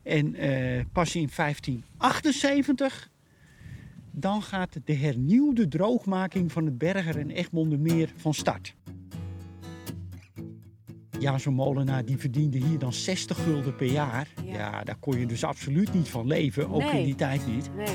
En 0.03 0.35
eh, 0.35 0.85
pas 0.91 1.15
in 1.15 1.29
1578, 1.35 3.09
dan 4.11 4.41
gaat 4.43 4.75
de 4.85 4.93
hernieuwde 4.93 5.67
droogmaking 5.67 6.51
van 6.51 6.65
het 6.65 6.77
Berger 6.77 7.17
en 7.19 7.29
Egmondenmeer 7.29 8.11
van 8.15 8.33
start. 8.33 8.75
Ja, 11.19 11.37
zo'n 11.37 11.53
molenaar 11.53 12.05
die 12.05 12.17
verdiende 12.17 12.57
hier 12.57 12.79
dan 12.79 12.93
60 12.93 13.43
gulden 13.43 13.75
per 13.75 13.91
jaar. 13.91 14.27
Ja. 14.45 14.53
Ja, 14.53 14.83
daar 14.83 14.95
kon 14.99 15.19
je 15.19 15.25
dus 15.25 15.43
absoluut 15.43 15.93
niet 15.93 16.09
van 16.09 16.27
leven, 16.27 16.69
ook 16.71 16.81
Nee. 16.81 16.99
in 16.99 17.05
die 17.05 17.15
tijd 17.15 17.47
niet. 17.47 17.69
Nee. 17.75 17.87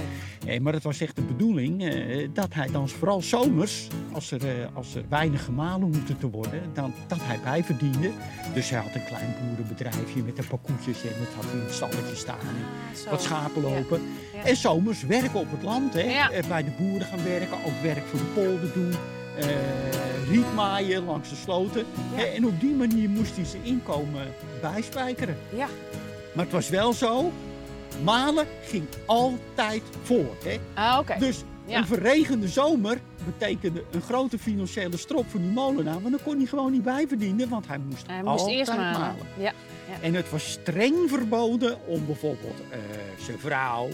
Eh, 0.54 0.60
maar 0.60 0.72
het 0.72 0.82
was 0.82 1.00
echt 1.00 1.16
de 1.16 1.22
bedoeling 1.22 1.84
eh, 1.84 2.28
dat 2.32 2.54
hij 2.54 2.68
dan 2.72 2.88
vooral 2.88 3.22
zomers, 3.22 3.88
als 4.12 4.30
er, 4.30 4.48
eh, 4.60 4.66
als 4.76 4.94
er 4.94 5.04
weinig 5.08 5.44
gemalen 5.44 5.82
hoefde 5.86 6.16
te 6.16 6.30
worden, 6.30 6.62
dan, 6.72 6.92
dat 7.06 7.18
hij 7.22 7.40
bijverdiende. 7.44 8.10
Dus 8.54 8.70
hij 8.70 8.80
had 8.80 8.94
een 8.94 9.04
klein 9.04 9.34
boerenbedrijfje 9.48 10.22
met 10.22 10.38
een 10.38 10.46
paar 10.46 10.58
koetjes 10.58 11.02
en 11.02 11.18
dat 11.18 11.34
had 11.34 11.44
hij 11.44 11.54
in 11.60 11.64
het 11.64 11.74
stalletje 11.74 12.14
staan. 12.16 12.38
En 12.40 12.96
Zo. 12.96 13.10
wat 13.10 13.22
schapen 13.22 13.62
lopen. 13.62 14.00
Ja. 14.34 14.44
En 14.44 14.56
zomers 14.56 15.02
werken 15.02 15.40
op 15.40 15.50
het 15.50 15.62
land, 15.62 15.92
hè? 15.94 16.00
Eh, 16.00 16.48
bij 16.48 16.64
de 16.64 16.70
boeren 16.78 17.06
gaan 17.06 17.24
werken, 17.24 17.56
ook 17.66 17.82
werk 17.82 18.04
voor 18.06 18.18
de 18.18 18.24
polder 18.24 18.72
doen. 18.74 18.92
Eh 19.38 19.46
riet 20.30 20.54
maaien 20.54 21.04
langs 21.04 21.28
de 21.28 21.36
sloten. 21.36 21.84
Ja. 22.16 22.24
En 22.24 22.46
op 22.46 22.60
die 22.60 22.74
manier 22.74 23.08
moest 23.08 23.36
hij 23.36 23.44
zijn 23.44 23.64
inkomen 23.64 24.26
bijspijkeren. 24.60 25.36
Ja. 25.56 25.66
Maar 26.34 26.44
het 26.44 26.52
was 26.54 26.68
wel 26.68 26.92
zo, 26.92 27.32
malen 28.02 28.46
ging 28.66 28.84
altijd 29.06 29.82
voor. 30.02 30.34
Hè? 30.44 30.56
Ah, 30.74 30.98
oké. 31.00 31.18
Dus 31.18 31.44
Ja. 31.66 31.78
een 31.78 31.86
verregende 31.86 32.48
zomer 32.48 32.98
betekende 33.24 33.84
een 33.90 34.02
grote 34.02 34.38
financiële 34.38 34.96
strop 34.96 35.30
voor 35.30 35.40
die 35.40 35.50
molenaar. 35.50 36.00
Want 36.00 36.10
dan 36.10 36.20
kon 36.24 36.36
hij 36.36 36.46
gewoon 36.46 36.72
niet 36.72 36.82
bijverdienen, 36.82 37.48
want 37.48 37.66
hij 37.66 37.78
moest, 37.78 38.06
Hij 38.06 38.16
moest 38.22 38.28
altijd 38.28 38.56
eerst 38.56 38.76
malen. 38.76 39.00
malen. 39.00 39.26
Ja. 39.38 39.52
En 40.00 40.14
het 40.14 40.30
was 40.30 40.50
streng 40.50 40.94
verboden 41.06 41.76
om 41.86 42.06
bijvoorbeeld 42.06 42.60
eh, 42.70 42.78
zijn 43.24 43.38
vrouw 43.38 43.88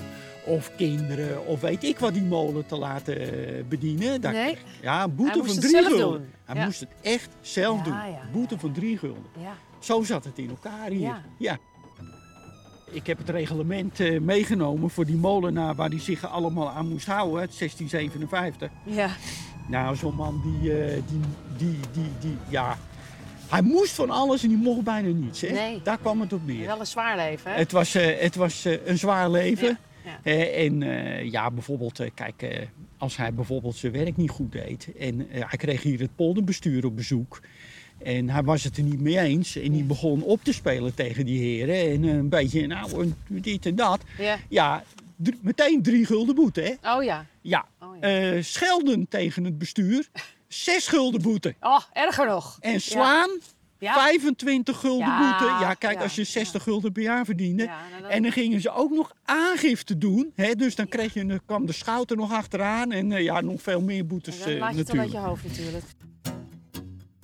of 0.44 0.70
kinderen 0.76 1.46
of 1.46 1.60
weet 1.60 1.84
ik 1.84 1.98
wat 1.98 2.12
die 2.14 2.22
molen 2.22 2.66
te 2.66 2.76
laten 2.76 3.20
eh, 3.20 3.64
bedienen. 3.68 4.20
Nee. 4.20 4.56
ja, 4.82 5.02
een 5.02 5.14
boete 5.14 5.38
van 5.38 5.46
het 5.48 5.60
drie 5.60 5.82
gulden. 5.84 6.30
Hij 6.44 6.56
Ja. 6.56 6.64
moest 6.64 6.80
het 6.80 6.88
echt 7.02 7.28
zelf 7.40 7.78
Ja, 7.78 7.84
doen. 7.84 7.92
ja, 7.92 8.20
boete 8.32 8.58
van 8.58 8.72
drie 8.72 8.98
gulden. 8.98 9.22
Ja. 9.38 9.52
Zo 9.78 10.02
zat 10.02 10.24
het 10.24 10.38
in 10.38 10.48
elkaar 10.48 10.90
hier. 10.90 11.22
Ja. 11.38 11.58
Ik 12.92 13.06
heb 13.06 13.18
het 13.18 13.28
reglement 13.28 14.00
eh, 14.00 14.20
meegenomen 14.20 14.90
voor 14.90 15.04
die 15.06 15.16
molenaar 15.16 15.74
waar 15.74 15.88
hij 15.88 16.00
zich 16.00 16.26
allemaal 16.30 16.70
aan 16.70 16.88
moest 16.88 17.06
houden, 17.06 17.40
uit 17.40 17.58
1657. 17.58 18.70
Ja. 18.84 19.08
Nou, 19.68 19.96
zo'n 19.96 20.14
man 20.14 20.40
die, 20.60 20.72
eh, 20.84 20.92
die, 21.08 21.20
die, 21.56 21.78
die, 21.92 22.10
die, 22.20 22.36
ja, 22.48 22.76
hij 23.48 23.62
moest 23.62 23.92
van 23.94 24.10
alles 24.10 24.42
en 24.42 24.48
die 24.48 24.56
mocht 24.58 24.82
bijna 24.84 25.08
niets. 25.08 25.40
Hè? 25.40 25.50
Nee. 25.52 25.80
Daar 25.82 25.98
kwam 25.98 26.20
het 26.20 26.32
op 26.32 26.46
neer. 26.46 26.66
Wel 26.66 26.80
een 26.80 26.86
zwaar 26.86 27.16
leven, 27.16 27.50
hè? 27.50 27.56
Het 27.58 27.72
was, 27.72 27.92
het 27.92 28.34
was 28.34 28.64
een 28.84 28.98
zwaar 28.98 29.30
leven. 29.30 29.68
Ja, 29.68 29.78
ja. 30.04 30.20
Eh, 30.22 30.64
en 30.64 30.82
eh, 30.82 31.30
ja, 31.30 31.50
bijvoorbeeld, 31.50 32.00
eh, 32.00 32.10
kijk, 32.14 32.68
als 32.98 33.16
hij 33.16 33.34
bijvoorbeeld 33.34 33.76
zijn 33.76 33.92
werk 33.92 34.16
niet 34.16 34.30
goed 34.30 34.52
deed. 34.52 34.88
En 34.98 35.26
hij 35.30 35.58
kreeg 35.58 35.82
hier 35.82 36.00
het 36.00 36.16
polderbestuur 36.16 36.84
op 36.84 36.96
bezoek. 36.96 37.40
En 38.02 38.30
hij 38.30 38.42
was 38.42 38.64
het 38.64 38.76
er 38.76 38.82
niet 38.82 39.00
mee 39.00 39.18
eens. 39.18 39.56
En 39.56 39.72
die 39.72 39.84
begon 39.84 40.22
op 40.22 40.44
te 40.44 40.52
spelen 40.52 40.94
tegen 40.94 41.26
die 41.26 41.38
heren. 41.38 41.92
En 41.92 42.02
een 42.02 42.28
beetje, 42.28 42.66
nou, 42.66 43.12
dit 43.28 43.66
en 43.66 43.74
dat. 43.74 44.00
Ja. 44.18 44.38
Ja, 44.48 44.84
meteen 45.40 45.82
drie 45.82 46.06
gulden 46.06 46.34
boete, 46.34 46.60
hè? 46.60 46.94
Oh 46.94 47.02
ja. 47.02 47.26
Ja. 47.40 47.66
Oh, 47.80 47.96
ja. 48.00 48.42
Schelden 48.42 49.08
tegen 49.08 49.44
het 49.44 49.58
bestuur, 49.58 50.08
zes 50.48 50.86
gulden 50.88 51.22
boete. 51.22 51.54
Oh, 51.60 51.80
erger 51.92 52.26
nog. 52.26 52.58
En 52.60 52.80
slaan, 52.80 53.30
Ja. 53.30 53.59
25 53.80 54.76
gulden 54.80 55.06
Ja, 55.06 55.18
boete. 55.38 55.64
Ja, 55.64 55.74
kijk, 55.74 55.96
ja, 55.96 56.02
als 56.02 56.14
je 56.14 56.24
60 56.24 56.62
gulden 56.62 56.92
per 56.92 57.02
jaar 57.02 57.24
verdiende. 57.24 57.64
Nou, 57.64 58.12
En 58.12 58.22
dan 58.22 58.32
gingen 58.32 58.60
ze 58.60 58.70
ook 58.70 58.90
nog 58.90 59.12
aangifte 59.24 59.98
doen. 59.98 60.32
Hè? 60.34 60.54
Dus 60.54 60.74
dan, 60.74 60.88
kreeg 60.88 61.14
je, 61.14 61.26
dan 61.26 61.40
kwam 61.46 61.66
de 61.66 61.72
schout 61.72 62.10
er 62.10 62.16
nog 62.16 62.32
achteraan. 62.32 62.92
En 62.92 63.12
eh, 63.12 63.22
ja, 63.22 63.40
nog 63.40 63.62
veel 63.62 63.80
meer 63.80 64.06
boetes 64.06 64.38
Dan 64.42 64.48
eh, 64.52 64.58
laat 64.58 64.72
je 64.72 64.78
het 64.78 64.92
wel 64.92 65.00
uit 65.00 65.12
natuurlijk. 65.12 65.24
je 65.24 65.30
hoofd 65.30 65.44
natuurlijk. 65.58 65.84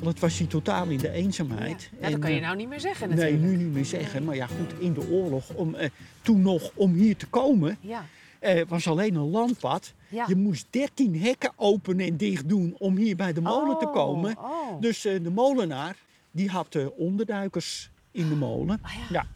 Het 0.05 0.21
was 0.21 0.39
hij 0.39 0.47
totaal 0.47 0.87
in 0.87 0.99
de 0.99 1.11
eenzaamheid. 1.11 1.91
Ja, 2.01 2.11
dat 2.11 2.19
kan 2.19 2.31
je 2.31 2.37
eh, 2.37 2.43
nou 2.43 2.57
niet 2.57 2.69
meer 2.69 2.81
zeggen 2.81 3.09
Nee, 3.09 3.17
natuurlijk. 3.19 3.43
nu 3.51 3.57
niet 3.65 3.73
meer 3.75 3.85
zeggen. 3.85 4.25
Maar 4.25 4.35
ja, 4.37 4.47
goed, 4.47 4.81
in 4.81 4.93
de 4.93 5.09
oorlog, 5.11 5.51
om, 5.55 5.75
eh, 5.75 5.89
toen 6.23 6.43
nog 6.43 6.71
om 6.75 6.93
hier 6.95 7.17
te 7.17 7.27
komen, 7.27 7.79
Ja. 7.81 8.05
eh, 8.39 8.63
was 8.69 8.89
alleen 8.89 9.15
een 9.15 9.31
landpad. 9.31 9.93
Ja. 10.09 10.25
Je 10.29 10.37
moest 10.37 10.67
13 10.71 11.21
hekken 11.21 11.53
open 11.57 12.01
en 12.01 12.17
dicht 12.17 12.49
doen 12.49 12.75
om 12.79 12.97
hier 12.97 13.17
bij 13.17 13.33
de 13.33 13.41
molen 13.41 13.79
te 13.79 13.87
Oh, 13.87 13.93
komen. 13.93 14.37
oh. 14.39 14.81
Dus 14.81 15.05
eh, 15.05 15.23
de 15.23 15.31
molenaar, 15.31 15.97
die 16.37 16.51
had 16.51 16.75
eh, 16.75 16.87
onderduikers 16.97 17.91
in 18.11 18.29
de 18.29 18.35
molen. 18.35 18.79
Ah, 18.83 18.93
ja. 19.11 19.27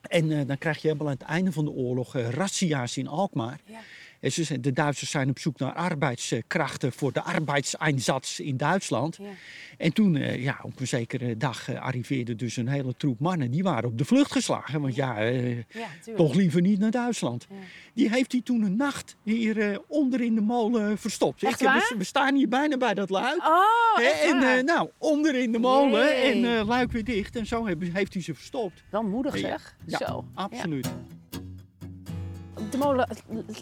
En 0.00 0.30
eh, 0.38 0.46
dan 0.46 0.58
krijg 0.58 0.82
je 0.82 0.88
helemaal 0.88 1.08
aan 1.08 1.18
het 1.18 1.28
einde 1.28 1.52
van 1.52 1.64
de 1.64 1.70
oorlog 1.70 2.16
eh, 2.16 2.28
razzia's 2.28 2.96
in 2.96 3.08
Alkmaar. 3.08 3.60
Ja. 3.64 3.80
De 4.60 4.72
Duitsers 4.72 5.10
zijn 5.10 5.28
op 5.28 5.38
zoek 5.38 5.58
naar 5.58 5.72
arbeidskrachten 5.72 6.92
voor 6.92 7.12
de 7.12 7.22
arbeidseinsatz 7.22 8.38
in 8.38 8.56
Duitsland. 8.56 9.16
Ja. 9.22 9.24
En 9.78 9.92
toen, 9.92 10.16
eh, 10.16 10.42
ja, 10.42 10.58
op 10.62 10.80
een 10.80 10.86
zekere 10.86 11.36
dag 11.36 11.68
eh, 11.68 11.80
arriveerde 11.80 12.36
dus 12.36 12.56
een 12.56 12.68
hele 12.68 12.94
troep 12.96 13.20
mannen. 13.20 13.50
Die 13.50 13.62
waren 13.62 13.88
op 13.88 13.98
de 13.98 14.04
vlucht 14.04 14.32
geslagen. 14.32 14.80
Want 14.80 14.94
ja, 14.94 15.18
eh, 15.18 15.56
Ja, 15.56 15.86
toch 16.16 16.34
liever 16.34 16.60
niet 16.60 16.78
naar 16.78 16.90
Duitsland. 16.90 17.46
Ja. 17.50 17.56
Die 17.94 18.10
heeft 18.10 18.32
hij 18.32 18.40
toen 18.40 18.62
een 18.62 18.76
nacht 18.76 19.16
hier 19.22 19.58
eh, 19.70 19.78
onder 19.86 20.20
in 20.20 20.34
de 20.34 20.40
molen 20.40 20.98
verstopt. 20.98 21.42
Echt 21.42 21.60
Ik 21.60 21.68
we 21.98 22.04
staan 22.04 22.34
hier 22.34 22.48
bijna 22.48 22.76
bij 22.76 22.94
dat 22.94 23.10
luik. 23.10 23.46
Oh, 23.46 24.02
echt 24.04 24.22
en 24.22 24.40
waar? 24.40 24.64
nou, 24.64 24.90
onder 24.98 25.34
in 25.34 25.52
de 25.52 25.58
molen 25.58 26.22
en 26.22 26.44
eh, 26.58 26.66
luik 26.66 26.92
weer 26.92 27.04
dicht. 27.04 27.36
En 27.36 27.46
zo 27.46 27.66
hebben- 27.66 27.92
heeft 27.94 28.12
hij 28.14 28.22
ze 28.22 28.34
verstopt. 28.34 28.82
Wel 28.90 29.02
moedig 29.02 29.38
zeg. 29.38 29.76
Ja, 29.86 29.98
Zo. 29.98 30.24
absoluut. 30.34 30.88
Molen 32.86 33.08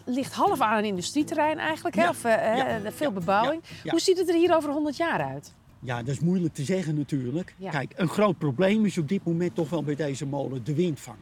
ligt 0.05 0.33
half 0.35 0.61
aan 0.61 0.79
een 0.79 0.85
industrieterrein 0.85 1.59
eigenlijk, 1.59 1.97
hè? 1.97 2.09
Of, 2.09 2.25
eh, 2.25 2.35
hè, 2.35 2.77
Ja. 2.77 2.93
veel 2.93 3.13
bebouwing. 3.13 3.63
Hoe 3.85 4.01
ziet 4.01 4.19
het 4.19 4.29
er 4.29 4.35
hier 4.35 4.57
over 4.57 4.71
100 4.71 4.97
jaar 4.97 5.21
uit? 5.21 5.55
Ja, 5.81 5.99
dat 5.99 6.09
is 6.15 6.21
moeilijk 6.21 6.55
te 6.55 6.65
zeggen 6.65 6.95
natuurlijk. 6.95 7.55
Ja. 7.57 7.71
Kijk, 7.71 7.93
een 7.97 8.09
groot 8.09 8.39
probleem 8.39 8.85
is 8.85 8.99
op 8.99 9.09
dit 9.09 9.25
moment 9.25 9.55
toch 9.55 9.71
wel 9.71 9.83
bij 9.83 9.95
deze 9.95 10.27
molen 10.27 10.65
de 10.65 10.75
windvang. 10.75 11.17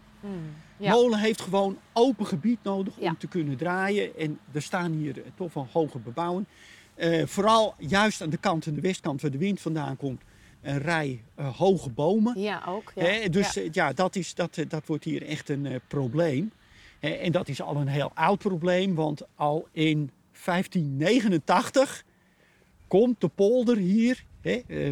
Ja. 0.76 0.90
Molen 0.90 1.18
heeft 1.18 1.40
gewoon 1.40 1.78
open 1.92 2.26
gebied 2.26 2.58
nodig 2.62 2.94
Ja. 3.00 3.08
om 3.08 3.18
te 3.18 3.26
kunnen 3.26 3.56
draaien. 3.56 4.18
En 4.18 4.38
er 4.52 4.62
staan 4.62 4.92
hier 4.92 5.16
eh, 5.16 5.22
toch 5.36 5.52
wel 5.54 5.68
hoge 5.72 5.98
bebouwing. 5.98 6.46
Eh, 6.94 7.26
vooral 7.26 7.74
juist 7.78 8.22
aan 8.22 8.30
de 8.30 8.36
kant, 8.36 8.66
aan 8.66 8.74
de 8.74 8.80
westkant 8.80 9.22
waar 9.22 9.30
de 9.30 9.38
wind 9.38 9.60
vandaan 9.60 9.96
komt, 9.96 10.22
een 10.62 10.78
rij 10.78 11.22
eh, 11.34 11.56
hoge 11.56 11.90
bomen. 11.90 12.40
Ja, 12.40 12.62
ook. 12.68 12.92
Ja. 12.94 13.04
Hè, 13.04 13.28
dus 13.28 13.54
Ja. 13.72 13.88
eh, 13.88 13.94
dat, 13.94 14.16
is, 14.16 14.34
dat, 14.34 14.56
eh, 14.56 14.64
dat 14.68 14.86
wordt 14.86 15.04
hier 15.04 15.26
echt 15.26 15.48
een 15.48 15.66
eh, 15.66 15.74
probleem. 15.88 16.52
Hè, 17.00 17.08
en 17.08 17.32
dat 17.32 17.48
is 17.48 17.62
al 17.62 17.76
een 17.76 17.88
heel 17.88 18.10
oud 18.14 18.38
probleem, 18.38 18.94
want 18.94 19.22
al 19.34 19.68
in 19.72 20.10
1589 20.44 22.04
komt 22.88 23.20
de 23.20 23.28
polder 23.28 23.76
hier, 23.76 24.24
hè, 24.40 24.62
eh, 24.66 24.90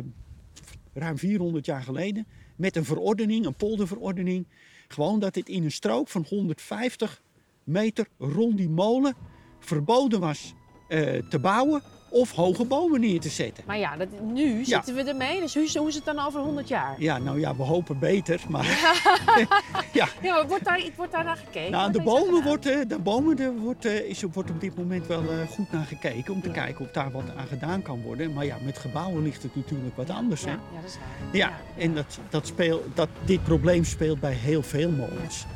ruim 0.92 1.18
400 1.18 1.66
jaar 1.66 1.82
geleden, 1.82 2.26
met 2.56 2.76
een 2.76 2.84
verordening, 2.84 3.46
een 3.46 3.54
polderverordening. 3.54 4.46
Gewoon 4.88 5.20
dat 5.20 5.34
het 5.34 5.48
in 5.48 5.64
een 5.64 5.72
strook 5.72 6.08
van 6.08 6.26
150 6.28 7.22
meter 7.64 8.06
rond 8.18 8.56
die 8.56 8.68
molen 8.68 9.14
verboden 9.58 10.20
was 10.20 10.54
eh, 10.88 11.28
te 11.28 11.38
bouwen 11.38 11.82
of 12.14 12.30
hoge 12.32 12.64
bomen 12.64 13.00
neer 13.00 13.20
te 13.20 13.28
zetten. 13.28 13.64
Maar 13.66 13.78
ja, 13.78 13.96
dat, 13.96 14.08
nu 14.32 14.64
zitten 14.64 14.94
we 14.94 15.02
ermee. 15.02 15.40
Dus 15.40 15.54
hoe, 15.54 15.68
hoe 15.78 15.88
is 15.88 15.94
het 15.94 16.04
dan 16.04 16.18
over 16.18 16.40
100 16.40 16.68
jaar? 16.68 16.94
Ja, 16.98 17.18
nou 17.18 17.40
ja, 17.40 17.56
we 17.56 17.62
hopen 17.62 17.98
beter, 17.98 18.40
maar 18.48 18.64
ja. 18.64 19.48
Ja, 20.22 20.32
maar 20.32 20.46
wordt 20.48 20.64
daar, 20.64 20.82
wordt 20.96 21.12
daar 21.12 21.24
naar 21.24 21.36
gekeken? 21.36 21.70
Nou, 21.70 21.82
Wordt 21.92 21.96
de 21.96 22.02
bomen, 22.02 22.42
wordt, 22.44 22.66
eh, 22.66 22.78
de 22.88 22.98
bomen 22.98 23.38
er 23.38 23.52
wordt, 23.56 23.84
eh, 23.84 24.08
is, 24.08 24.22
wordt 24.32 24.50
op 24.50 24.60
dit 24.60 24.76
moment 24.76 25.06
wel 25.06 25.20
eh, 25.22 25.48
goed 25.50 25.72
naar 25.72 25.84
gekeken. 25.84 26.34
Om 26.34 26.42
te 26.42 26.50
kijken 26.50 26.84
of 26.84 26.90
daar 26.90 27.10
wat 27.10 27.22
aan 27.36 27.46
gedaan 27.46 27.82
kan 27.82 28.02
worden. 28.02 28.32
Maar 28.32 28.44
ja, 28.44 28.56
met 28.64 28.78
gebouwen 28.78 29.22
ligt 29.22 29.42
het 29.42 29.56
natuurlijk 29.56 29.96
wat 29.96 30.10
anders. 30.10 30.40
Ja, 30.42 30.46
Hè? 30.48 30.52
ja, 30.54 30.80
dat 30.80 30.90
is 30.90 30.96
waar. 30.96 31.36
Ja, 31.36 31.52
en 31.76 31.94
dat, 31.94 32.18
dat 32.30 32.46
speel, 32.46 32.84
dat, 32.94 33.08
dit 33.24 33.44
probleem 33.44 33.84
speelt 33.84 34.20
bij 34.20 34.32
heel 34.32 34.62
veel 34.62 34.90
molens. 34.90 35.46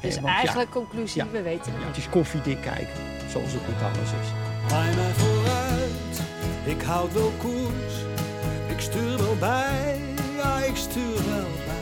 Dus 0.00 0.16
Eh, 0.16 0.22
want 0.22 0.34
eigenlijk 0.34 0.70
conclusie, 0.70 1.24
Ja. 1.24 1.30
we 1.30 1.42
weten 1.42 1.58
het 1.64 1.72
ja, 1.72 1.78
niet. 1.78 1.86
het 1.86 1.96
is 1.96 2.08
koffiedik 2.08 2.60
kijken, 2.60 2.94
zoals 3.30 3.52
het 3.52 3.62
met 3.68 3.82
alles 3.82 4.10
is. 4.22 5.33
Ik 6.64 6.82
houd 6.82 7.12
wel 7.12 7.32
koers. 7.38 7.94
Ik 8.68 8.80
stuur 8.80 9.16
wel 9.18 9.36
bij, 9.38 10.00
ja 10.36 10.58
ik 10.58 10.76
stuur 10.76 11.14
wel 11.14 11.50
bij. 11.66 11.74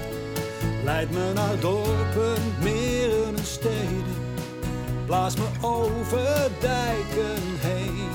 Leid 0.85 1.11
me 1.11 1.33
naar 1.35 1.61
dorpen, 1.61 2.43
meren 2.63 3.37
en 3.37 3.45
steden. 3.45 4.21
Blaas 5.07 5.37
me 5.37 5.47
over 5.61 6.51
dijken 6.61 7.43
heen. 7.59 8.09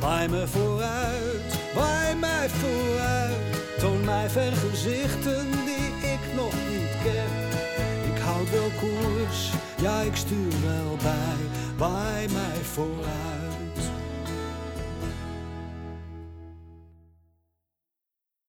Waai 0.00 0.28
me 0.28 0.46
vooruit, 0.46 1.58
waai 1.74 2.14
mij 2.14 2.48
vooruit. 2.48 3.36
Toon 3.78 4.04
mij 4.04 4.28
vergezichten 4.28 5.50
die 5.50 6.10
ik 6.10 6.34
nog 6.36 6.52
niet 6.52 6.96
ken. 7.02 7.48
Ik 8.14 8.20
houd 8.20 8.50
wel 8.50 8.70
koers, 8.80 9.50
ja 9.80 10.00
ik 10.00 10.16
stuur 10.16 10.52
wel 10.64 10.96
bij. 11.02 11.60
Waai 11.76 12.28
mij 12.28 12.62
vooruit. 12.62 13.37